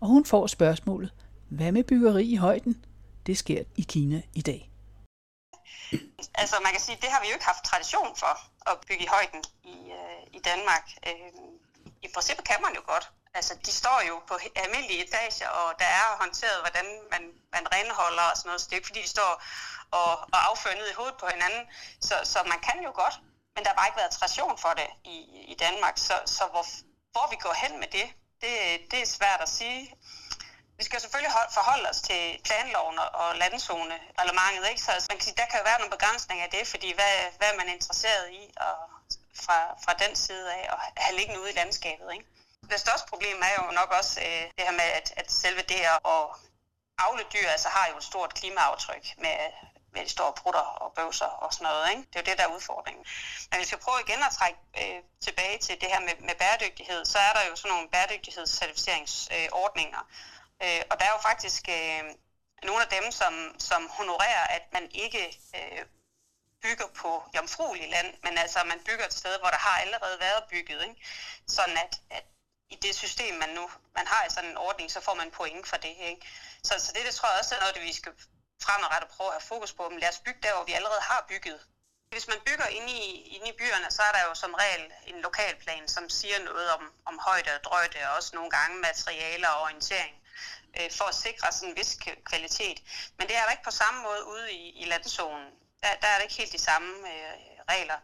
Og 0.00 0.08
hun 0.08 0.24
får 0.24 0.46
spørgsmålet, 0.46 1.12
hvad 1.48 1.72
med 1.72 1.84
byggeri 1.84 2.24
i 2.24 2.36
højden? 2.36 2.76
Det 3.26 3.38
sker 3.38 3.62
i 3.76 3.82
Kina 3.88 4.22
i 4.34 4.40
dag. 4.40 4.71
Altså 6.34 6.60
man 6.60 6.72
kan 6.72 6.80
sige, 6.80 6.98
det 7.02 7.10
har 7.10 7.20
vi 7.20 7.28
jo 7.28 7.34
ikke 7.34 7.44
haft 7.52 7.64
tradition 7.64 8.16
for 8.16 8.32
at 8.70 8.80
bygge 8.88 9.04
i 9.04 9.12
højden 9.16 9.42
i, 9.64 9.76
øh, 9.98 10.22
i 10.32 10.38
Danmark. 10.38 10.84
Øh, 11.06 11.32
I 12.02 12.08
princippet 12.14 12.44
kan 12.50 12.62
man 12.62 12.74
jo 12.74 12.82
godt. 12.86 13.10
Altså 13.34 13.54
de 13.66 13.72
står 13.72 14.02
jo 14.08 14.22
på 14.28 14.34
almindelige 14.56 15.04
etager, 15.04 15.48
og 15.48 15.74
der 15.78 15.84
er 15.84 16.16
håndteret, 16.20 16.60
hvordan 16.60 16.86
man, 17.10 17.22
man 17.52 17.64
renholder 17.74 18.22
og 18.30 18.36
sådan 18.36 18.48
noget. 18.48 18.60
Så 18.60 18.66
det 18.66 18.72
er 18.72 18.80
ikke 18.80 18.86
fordi, 18.86 19.02
de 19.02 19.08
står 19.08 19.42
og, 19.90 20.12
og 20.34 20.38
affører 20.50 20.76
ned 20.76 20.88
i 20.90 20.98
hovedet 20.98 21.16
på 21.20 21.26
hinanden. 21.34 21.64
Så, 22.00 22.14
så 22.24 22.38
man 22.52 22.60
kan 22.60 22.78
jo 22.84 22.92
godt, 23.02 23.16
men 23.54 23.64
der 23.64 23.70
har 23.70 23.76
bare 23.76 23.88
ikke 23.88 24.02
været 24.02 24.18
tradition 24.18 24.58
for 24.58 24.72
det 24.80 24.88
i, 25.04 25.16
i 25.52 25.54
Danmark. 25.64 25.98
Så, 25.98 26.14
så 26.26 26.44
hvor, 26.52 26.64
hvor 27.12 27.26
vi 27.30 27.36
går 27.36 27.54
hen 27.62 27.80
med 27.80 27.88
det, 27.98 28.06
det, 28.42 28.52
det 28.90 29.02
er 29.02 29.06
svært 29.06 29.40
at 29.40 29.48
sige. 29.48 29.94
Vi 30.78 30.84
skal 30.84 31.00
selvfølgelig 31.00 31.34
forholde 31.58 31.88
os 31.88 32.00
til 32.00 32.40
planloven 32.44 32.98
og 32.98 33.36
landzonereglementet, 33.36 34.70
ikke? 34.70 34.82
Så 34.82 35.06
man 35.10 35.18
kan 35.18 35.26
sige, 35.26 35.36
der 35.36 35.46
kan 35.46 35.58
jo 35.58 35.64
være 35.64 35.78
nogle 35.78 35.96
begrænsninger 35.96 36.44
af 36.44 36.50
det, 36.50 36.68
fordi 36.68 36.92
hvad, 36.92 37.14
hvad 37.38 37.48
er 37.52 37.56
man 37.56 37.68
interesseret 37.68 38.30
i 38.30 38.50
og 38.56 38.76
fra, 39.44 39.58
fra 39.84 39.92
den 40.04 40.16
side 40.16 40.52
af 40.52 40.68
at 40.72 40.78
have 40.96 41.16
liggende 41.16 41.40
ude 41.40 41.50
i 41.50 41.58
landskabet, 41.60 42.12
ikke? 42.12 42.26
Det 42.70 42.80
største 42.80 43.08
problem 43.08 43.42
er 43.42 43.62
jo 43.62 43.70
nok 43.70 43.90
også 43.98 44.20
øh, 44.20 44.44
det 44.56 44.64
her 44.66 44.72
med, 44.72 44.88
at, 44.98 45.12
at 45.16 45.32
selve 45.32 45.62
det 45.62 45.80
at 45.94 45.98
afle 46.98 47.24
dyr 47.34 47.48
altså, 47.48 47.68
har 47.68 47.88
jo 47.90 47.96
et 47.96 48.04
stort 48.04 48.34
klimaaftryk 48.34 49.06
med, 49.18 49.36
med 49.92 50.04
de 50.04 50.08
store 50.08 50.32
prutter 50.32 50.60
og 50.60 50.92
bøvser 50.92 51.30
og 51.44 51.54
sådan 51.54 51.64
noget. 51.64 51.90
Ikke? 51.90 52.02
Det 52.02 52.16
er 52.16 52.20
jo 52.20 52.24
det, 52.30 52.38
der 52.38 52.44
er 52.44 52.54
udfordringen. 52.56 53.04
Men 53.50 53.58
hvis 53.60 53.72
vi 53.72 53.76
prøver 53.76 53.98
igen 53.98 54.22
at 54.28 54.32
trække 54.38 54.58
øh, 54.82 55.00
tilbage 55.26 55.58
til 55.58 55.80
det 55.80 55.88
her 55.92 56.00
med, 56.00 56.14
med 56.28 56.34
bæredygtighed, 56.34 57.04
så 57.04 57.18
er 57.18 57.32
der 57.32 57.42
jo 57.50 57.56
sådan 57.56 57.72
nogle 57.74 57.88
bæredygtighedscertificeringsordninger, 57.88 60.00
øh, 60.00 60.06
Øh, 60.64 60.82
og 60.90 60.94
der 60.98 61.04
er 61.06 61.14
jo 61.16 61.20
faktisk 61.30 61.62
øh, 61.68 62.04
nogle 62.62 62.82
af 62.86 62.90
dem, 62.96 63.12
som, 63.12 63.34
som 63.58 63.88
honorerer, 63.88 64.44
at 64.56 64.64
man 64.72 64.90
ikke 64.90 65.38
øh, 65.58 65.84
bygger 66.62 66.88
på 67.00 67.10
jomfruelig 67.36 67.90
land, 67.90 68.14
men 68.22 68.38
altså 68.38 68.58
man 68.64 68.80
bygger 68.88 69.06
et 69.06 69.14
sted, 69.14 69.38
hvor 69.40 69.50
der 69.50 69.62
har 69.66 69.80
allerede 69.80 70.20
været 70.20 70.42
bygget. 70.50 70.82
Ikke? 70.88 70.96
Sådan 71.46 71.76
at, 71.76 71.92
at 72.10 72.24
i 72.70 72.76
det 72.84 72.94
system, 72.94 73.34
man 73.34 73.48
nu 73.48 73.70
man 73.94 74.06
har 74.06 74.24
i 74.24 74.30
sådan 74.30 74.50
en 74.50 74.56
ordning, 74.56 74.90
så 74.90 75.00
får 75.00 75.14
man 75.14 75.30
point 75.30 75.68
for 75.68 75.76
det. 75.76 75.96
Ikke? 76.10 76.26
Så, 76.62 76.74
så 76.78 76.92
det, 76.94 77.06
det 77.06 77.14
tror 77.14 77.28
jeg 77.30 77.38
også 77.38 77.54
er 77.54 77.60
noget, 77.60 77.74
det 77.74 77.82
vi 77.82 77.92
skal 77.92 78.12
fremadrettet 78.62 79.10
prøve 79.10 79.28
at 79.28 79.34
have 79.34 79.50
fokus 79.52 79.72
på. 79.72 79.88
Men 79.88 79.98
lad 79.98 80.08
os 80.08 80.22
bygge 80.26 80.40
der, 80.42 80.54
hvor 80.54 80.64
vi 80.64 80.72
allerede 80.72 81.00
har 81.00 81.24
bygget. 81.28 81.60
Hvis 82.12 82.28
man 82.28 82.40
bygger 82.46 82.66
inde 82.66 82.92
i, 82.92 83.04
inde 83.36 83.48
i 83.48 83.56
byerne, 83.58 83.90
så 83.90 84.02
er 84.02 84.12
der 84.12 84.22
jo 84.28 84.34
som 84.34 84.54
regel 84.54 84.92
en 85.06 85.20
lokalplan, 85.20 85.88
som 85.88 86.08
siger 86.08 86.38
noget 86.44 86.70
om, 86.70 86.92
om 87.04 87.18
højde 87.18 87.54
og 87.56 87.64
drøjde, 87.64 87.98
og 88.08 88.16
også 88.16 88.30
nogle 88.34 88.50
gange 88.50 88.76
materialer 88.78 89.48
og 89.48 89.62
orientering 89.62 90.21
øh, 90.80 90.90
for 90.98 91.04
at 91.04 91.14
sikre 91.14 91.52
sådan 91.52 91.68
en 91.68 91.76
vis 91.76 91.98
kvalitet. 92.24 92.78
Men 93.18 93.28
det 93.28 93.36
er 93.36 93.42
der 93.44 93.50
ikke 93.50 93.70
på 93.70 93.70
samme 93.70 94.02
måde 94.02 94.26
ude 94.26 94.52
i, 94.52 94.82
i 94.82 94.84
landzonen. 94.84 95.46
Der, 95.82 95.88
der 96.02 96.08
er 96.08 96.16
det 96.16 96.24
ikke 96.24 96.34
helt 96.34 96.52
de 96.52 96.58
samme 96.58 96.90
øh, 97.12 97.34
regler. 97.70 97.98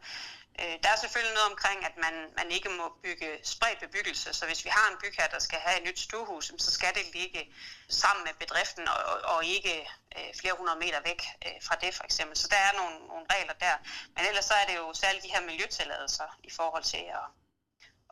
Øh, 0.60 0.76
der 0.82 0.88
er 0.90 0.96
selvfølgelig 0.96 1.34
noget 1.34 1.50
omkring, 1.52 1.84
at 1.84 1.96
man, 1.96 2.14
man 2.36 2.50
ikke 2.50 2.68
må 2.68 2.86
bygge 3.02 3.40
spredt 3.42 3.80
bebyggelse, 3.80 4.32
så 4.32 4.46
hvis 4.46 4.64
vi 4.64 4.70
har 4.70 4.90
en 4.90 4.98
bygherre, 5.02 5.28
der 5.30 5.38
skal 5.38 5.58
have 5.58 5.78
et 5.80 5.84
nyt 5.84 6.00
stuehus, 6.00 6.52
så 6.58 6.70
skal 6.70 6.94
det 6.94 7.14
ligge 7.14 7.54
sammen 7.88 8.24
med 8.24 8.34
bedriften 8.34 8.88
og, 8.88 9.00
og 9.34 9.44
ikke 9.44 9.88
øh, 10.18 10.30
flere 10.40 10.54
hundrede 10.58 10.78
meter 10.78 11.00
væk 11.00 11.22
øh, 11.46 11.52
fra 11.62 11.76
det 11.82 11.94
for 11.94 12.04
eksempel. 12.04 12.36
Så 12.36 12.48
der 12.48 12.56
er 12.56 12.72
nogle, 12.80 13.06
nogle 13.06 13.26
regler 13.34 13.52
der. 13.52 13.76
Men 14.14 14.26
ellers 14.26 14.44
så 14.44 14.54
er 14.54 14.66
det 14.66 14.76
jo 14.76 14.94
særligt 14.94 15.24
de 15.24 15.32
her 15.34 15.40
miljøtilladelser 15.40 16.38
i 16.44 16.50
forhold 16.50 16.84
til 16.84 17.04
at, 17.18 17.26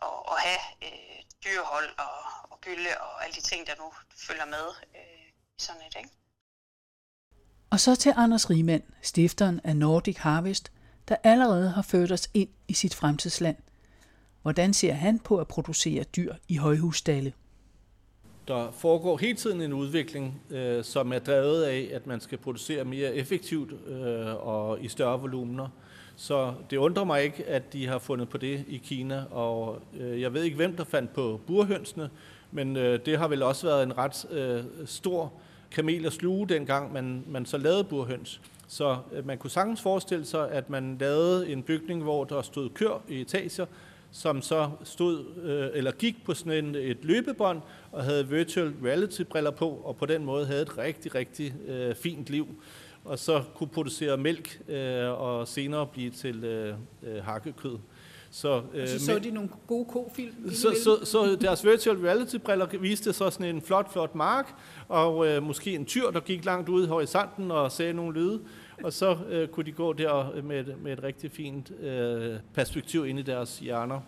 at, 0.03 0.19
at 0.33 0.39
have 0.47 0.63
øh, 0.83 1.19
dyrehold 1.45 1.89
og, 1.99 2.17
og 2.51 2.61
gylde 2.61 2.93
og 3.01 3.25
alle 3.25 3.35
de 3.35 3.41
ting, 3.41 3.67
der 3.67 3.73
nu 3.79 3.93
følger 4.27 4.47
med 4.47 4.67
øh, 4.95 5.29
i 5.59 5.61
sådan 5.61 5.83
et. 5.87 5.97
Ikke? 5.99 6.11
Og 7.71 7.81
så 7.81 7.97
til 7.97 8.13
Anders 8.17 8.51
Riemann, 8.51 8.83
stifteren 9.03 9.61
af 9.65 9.77
Nordic 9.77 10.17
Harvest, 10.17 10.73
der 11.09 11.17
allerede 11.25 11.71
har 11.71 11.83
ført 11.83 12.13
os 12.13 12.31
ind 12.35 12.49
i 12.69 12.75
sit 12.75 12.95
fremtidsland. 12.95 13.57
Hvordan 14.43 14.75
ser 14.75 14.93
han 14.93 15.19
på 15.19 15.39
at 15.39 15.49
producere 15.49 16.05
dyr 16.05 16.35
i 16.49 16.57
højhusstalle? 16.57 17.33
Der 18.49 18.71
foregår 18.71 19.17
hele 19.17 19.37
tiden 19.37 19.61
en 19.61 19.73
udvikling, 19.73 20.43
øh, 20.51 20.85
som 20.85 21.13
er 21.13 21.19
drevet 21.19 21.65
af, 21.65 21.91
at 21.93 22.07
man 22.07 22.21
skal 22.21 22.39
producere 22.39 22.85
mere 22.85 23.15
effektivt 23.15 23.73
øh, 23.87 24.47
og 24.47 24.85
i 24.85 24.89
større 24.89 25.21
volumener. 25.21 25.69
Så 26.17 26.55
det 26.71 26.77
undrer 26.77 27.05
mig 27.05 27.25
ikke, 27.25 27.45
at 27.45 27.73
de 27.73 27.87
har 27.87 27.99
fundet 27.99 28.29
på 28.29 28.39
det 28.39 28.65
i 28.69 28.77
Kina, 28.77 29.25
og 29.31 29.83
øh, 30.01 30.21
jeg 30.21 30.35
ved 30.35 30.43
ikke, 30.43 30.57
hvem 30.57 30.77
der 30.77 30.85
fandt 30.85 31.13
på 31.13 31.41
burhønsene, 31.47 32.11
men 32.51 32.77
øh, 32.77 33.01
det 33.07 33.19
har 33.19 33.29
vel 33.29 33.43
også 33.43 33.67
været 33.67 33.83
en 33.83 33.99
ret 33.99 34.27
øh, 34.31 34.65
stor 34.87 35.33
kamel 35.71 36.07
at 36.07 36.13
sluge, 36.13 36.49
dengang 36.49 36.93
man, 36.93 37.25
man 37.27 37.47
så 37.47 37.59
lavede 37.59 37.85
burhøns. 37.85 38.41
Så 38.69 38.97
øh, 39.13 39.27
man 39.27 39.39
kunne 39.39 39.51
sagtens 39.51 39.81
forestille 39.81 40.25
sig, 40.25 40.51
at 40.51 40.71
man 40.71 40.97
lavede 41.01 41.49
en 41.49 41.63
bygning, 41.63 42.03
hvor 42.03 42.25
der 42.25 42.43
stod 42.43 42.71
kør 42.71 43.03
i 43.09 43.21
etager, 43.21 43.67
som 44.11 44.43
så 44.43 44.71
stod 44.85 45.25
øh, 45.43 45.69
eller 45.75 45.93
gik 45.93 46.25
på 46.25 46.35
sådan 46.35 46.65
en, 46.65 46.75
et 46.75 46.99
løbebånd 47.03 47.61
og 47.93 48.05
havde 48.05 48.29
virtual 48.29 48.73
reality 48.85 49.23
briller 49.23 49.51
på, 49.51 49.69
og 49.69 49.97
på 49.97 50.07
den 50.07 50.25
måde 50.25 50.47
havde 50.47 50.63
et 50.63 50.79
rigtig, 50.79 51.15
rigtig 51.15 51.55
øh, 51.67 51.95
fint 51.95 52.31
liv. 52.31 52.49
Og 53.07 53.19
så 53.19 53.43
kunne 53.55 53.69
producere 53.69 54.17
mælk 54.17 54.61
øh, 54.69 55.21
og 55.21 55.49
senere 55.49 55.87
blive 55.87 56.11
til 56.11 56.45
øh, 56.45 56.75
øh 57.03 57.25
hakkekød. 57.25 57.79
Så, 58.31 58.63
øh, 58.75 58.83
og 58.83 58.89
så 58.89 59.05
så 59.05 59.19
de 59.19 59.31
nogle 59.31 59.49
gode 59.67 59.85
kofilm? 59.85 60.51
Så, 60.51 60.77
så, 60.85 61.05
så 61.05 61.37
deres 61.41 61.65
virtual 61.65 61.97
reality-briller 61.97 62.67
viste 62.67 63.13
så 63.13 63.31
sådan 63.31 63.57
en 63.57 63.63
flot, 63.63 63.93
flot 63.93 64.15
mark, 64.15 64.55
og 64.89 65.27
øh, 65.27 65.43
måske 65.43 65.75
en 65.75 65.85
tyr, 65.85 66.11
der 66.11 66.21
gik 66.21 66.45
langt 66.45 66.69
ud 66.69 66.85
i 66.85 66.89
horisonten 66.89 67.51
og 67.51 67.73
sagde 67.73 67.93
nogle 67.93 68.15
lyde. 68.15 68.41
Og 68.83 68.93
så 68.93 69.17
øh, 69.29 69.49
kunne 69.49 69.67
de 69.67 69.73
gå 69.73 69.93
der 69.93 70.43
med, 70.43 70.65
med 70.83 70.93
et 70.93 71.03
rigtig 71.03 71.31
fint 71.31 71.71
øh, 71.81 72.37
perspektiv 72.55 73.07
ind 73.07 73.19
i 73.19 73.23
deres 73.23 73.59
hjerner. 73.59 74.01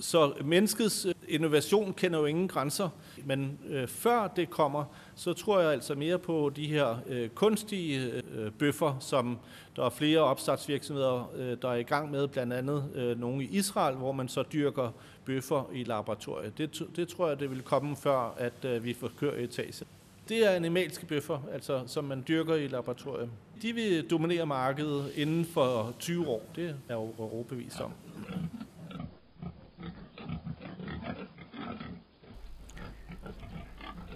Så 0.00 0.32
menneskets 0.44 1.06
innovation 1.32 1.92
kender 1.92 2.18
jo 2.18 2.24
ingen 2.24 2.48
grænser, 2.48 2.88
men 3.24 3.58
øh, 3.68 3.88
før 3.88 4.28
det 4.28 4.50
kommer, 4.50 4.84
så 5.14 5.32
tror 5.32 5.60
jeg 5.60 5.72
altså 5.72 5.94
mere 5.94 6.18
på 6.18 6.52
de 6.56 6.66
her 6.66 6.96
øh, 7.08 7.28
kunstige 7.28 8.22
øh, 8.34 8.50
bøffer, 8.50 8.96
som 9.00 9.38
der 9.76 9.84
er 9.84 9.90
flere 9.90 10.20
opstartsvirksomheder, 10.20 11.32
øh, 11.36 11.56
der 11.62 11.68
er 11.68 11.76
i 11.76 11.82
gang 11.82 12.10
med, 12.10 12.28
blandt 12.28 12.52
andet 12.52 12.84
øh, 12.94 13.20
nogle 13.20 13.44
i 13.44 13.48
Israel, 13.50 13.96
hvor 13.96 14.12
man 14.12 14.28
så 14.28 14.44
dyrker 14.52 14.90
bøffer 15.24 15.70
i 15.72 15.84
laboratoriet. 15.84 16.58
Det, 16.58 16.82
det 16.96 17.08
tror 17.08 17.28
jeg, 17.28 17.40
det 17.40 17.50
vil 17.50 17.62
komme 17.62 17.96
før, 17.96 18.34
at 18.38 18.64
øh, 18.64 18.84
vi 18.84 18.94
får 18.94 19.10
kør 19.18 19.32
etage. 19.32 19.84
Det 20.28 20.46
er 20.46 20.50
animalske 20.50 21.06
bøffer, 21.06 21.38
altså, 21.52 21.82
som 21.86 22.04
man 22.04 22.24
dyrker 22.28 22.54
i 22.54 22.66
laboratoriet. 22.66 23.30
De 23.62 23.72
vil 23.72 24.10
dominere 24.10 24.46
markedet 24.46 25.12
inden 25.14 25.44
for 25.44 25.94
20 25.98 26.28
år. 26.28 26.42
Det 26.56 26.64
er 26.68 26.74
jeg 26.88 26.96
overbevist 26.96 27.80
om. 27.80 27.92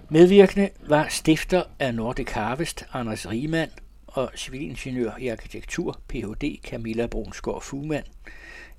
Medvirkende 0.09 0.69
var 0.79 1.07
stifter 1.09 1.63
af 1.79 1.95
Nordic 1.95 2.31
Harvest, 2.31 2.85
Anders 2.93 3.29
Riemann, 3.29 3.71
og 4.07 4.31
civilingeniør 4.35 5.11
i 5.19 5.27
arkitektur, 5.27 5.99
Ph.D. 6.07 6.59
Camilla 6.63 7.07
Brunsgaard 7.07 7.61
Fugman. 7.61 8.03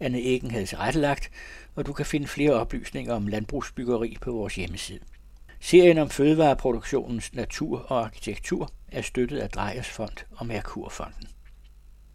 Anne 0.00 0.18
Eggen 0.18 0.50
havde 0.50 0.76
rettelagt, 0.76 1.30
og 1.74 1.86
du 1.86 1.92
kan 1.92 2.06
finde 2.06 2.26
flere 2.26 2.52
oplysninger 2.52 3.14
om 3.14 3.26
landbrugsbyggeri 3.26 4.16
på 4.20 4.32
vores 4.32 4.54
hjemmeside. 4.54 5.00
Serien 5.60 5.98
om 5.98 6.10
fødevareproduktionens 6.10 7.34
natur 7.34 7.78
og 7.78 8.04
arkitektur 8.04 8.70
er 8.92 9.02
støttet 9.02 9.38
af 9.38 9.50
Drejers 9.50 9.88
Fond 9.88 10.24
og 10.36 10.46
Merkurfonden. 10.46 11.28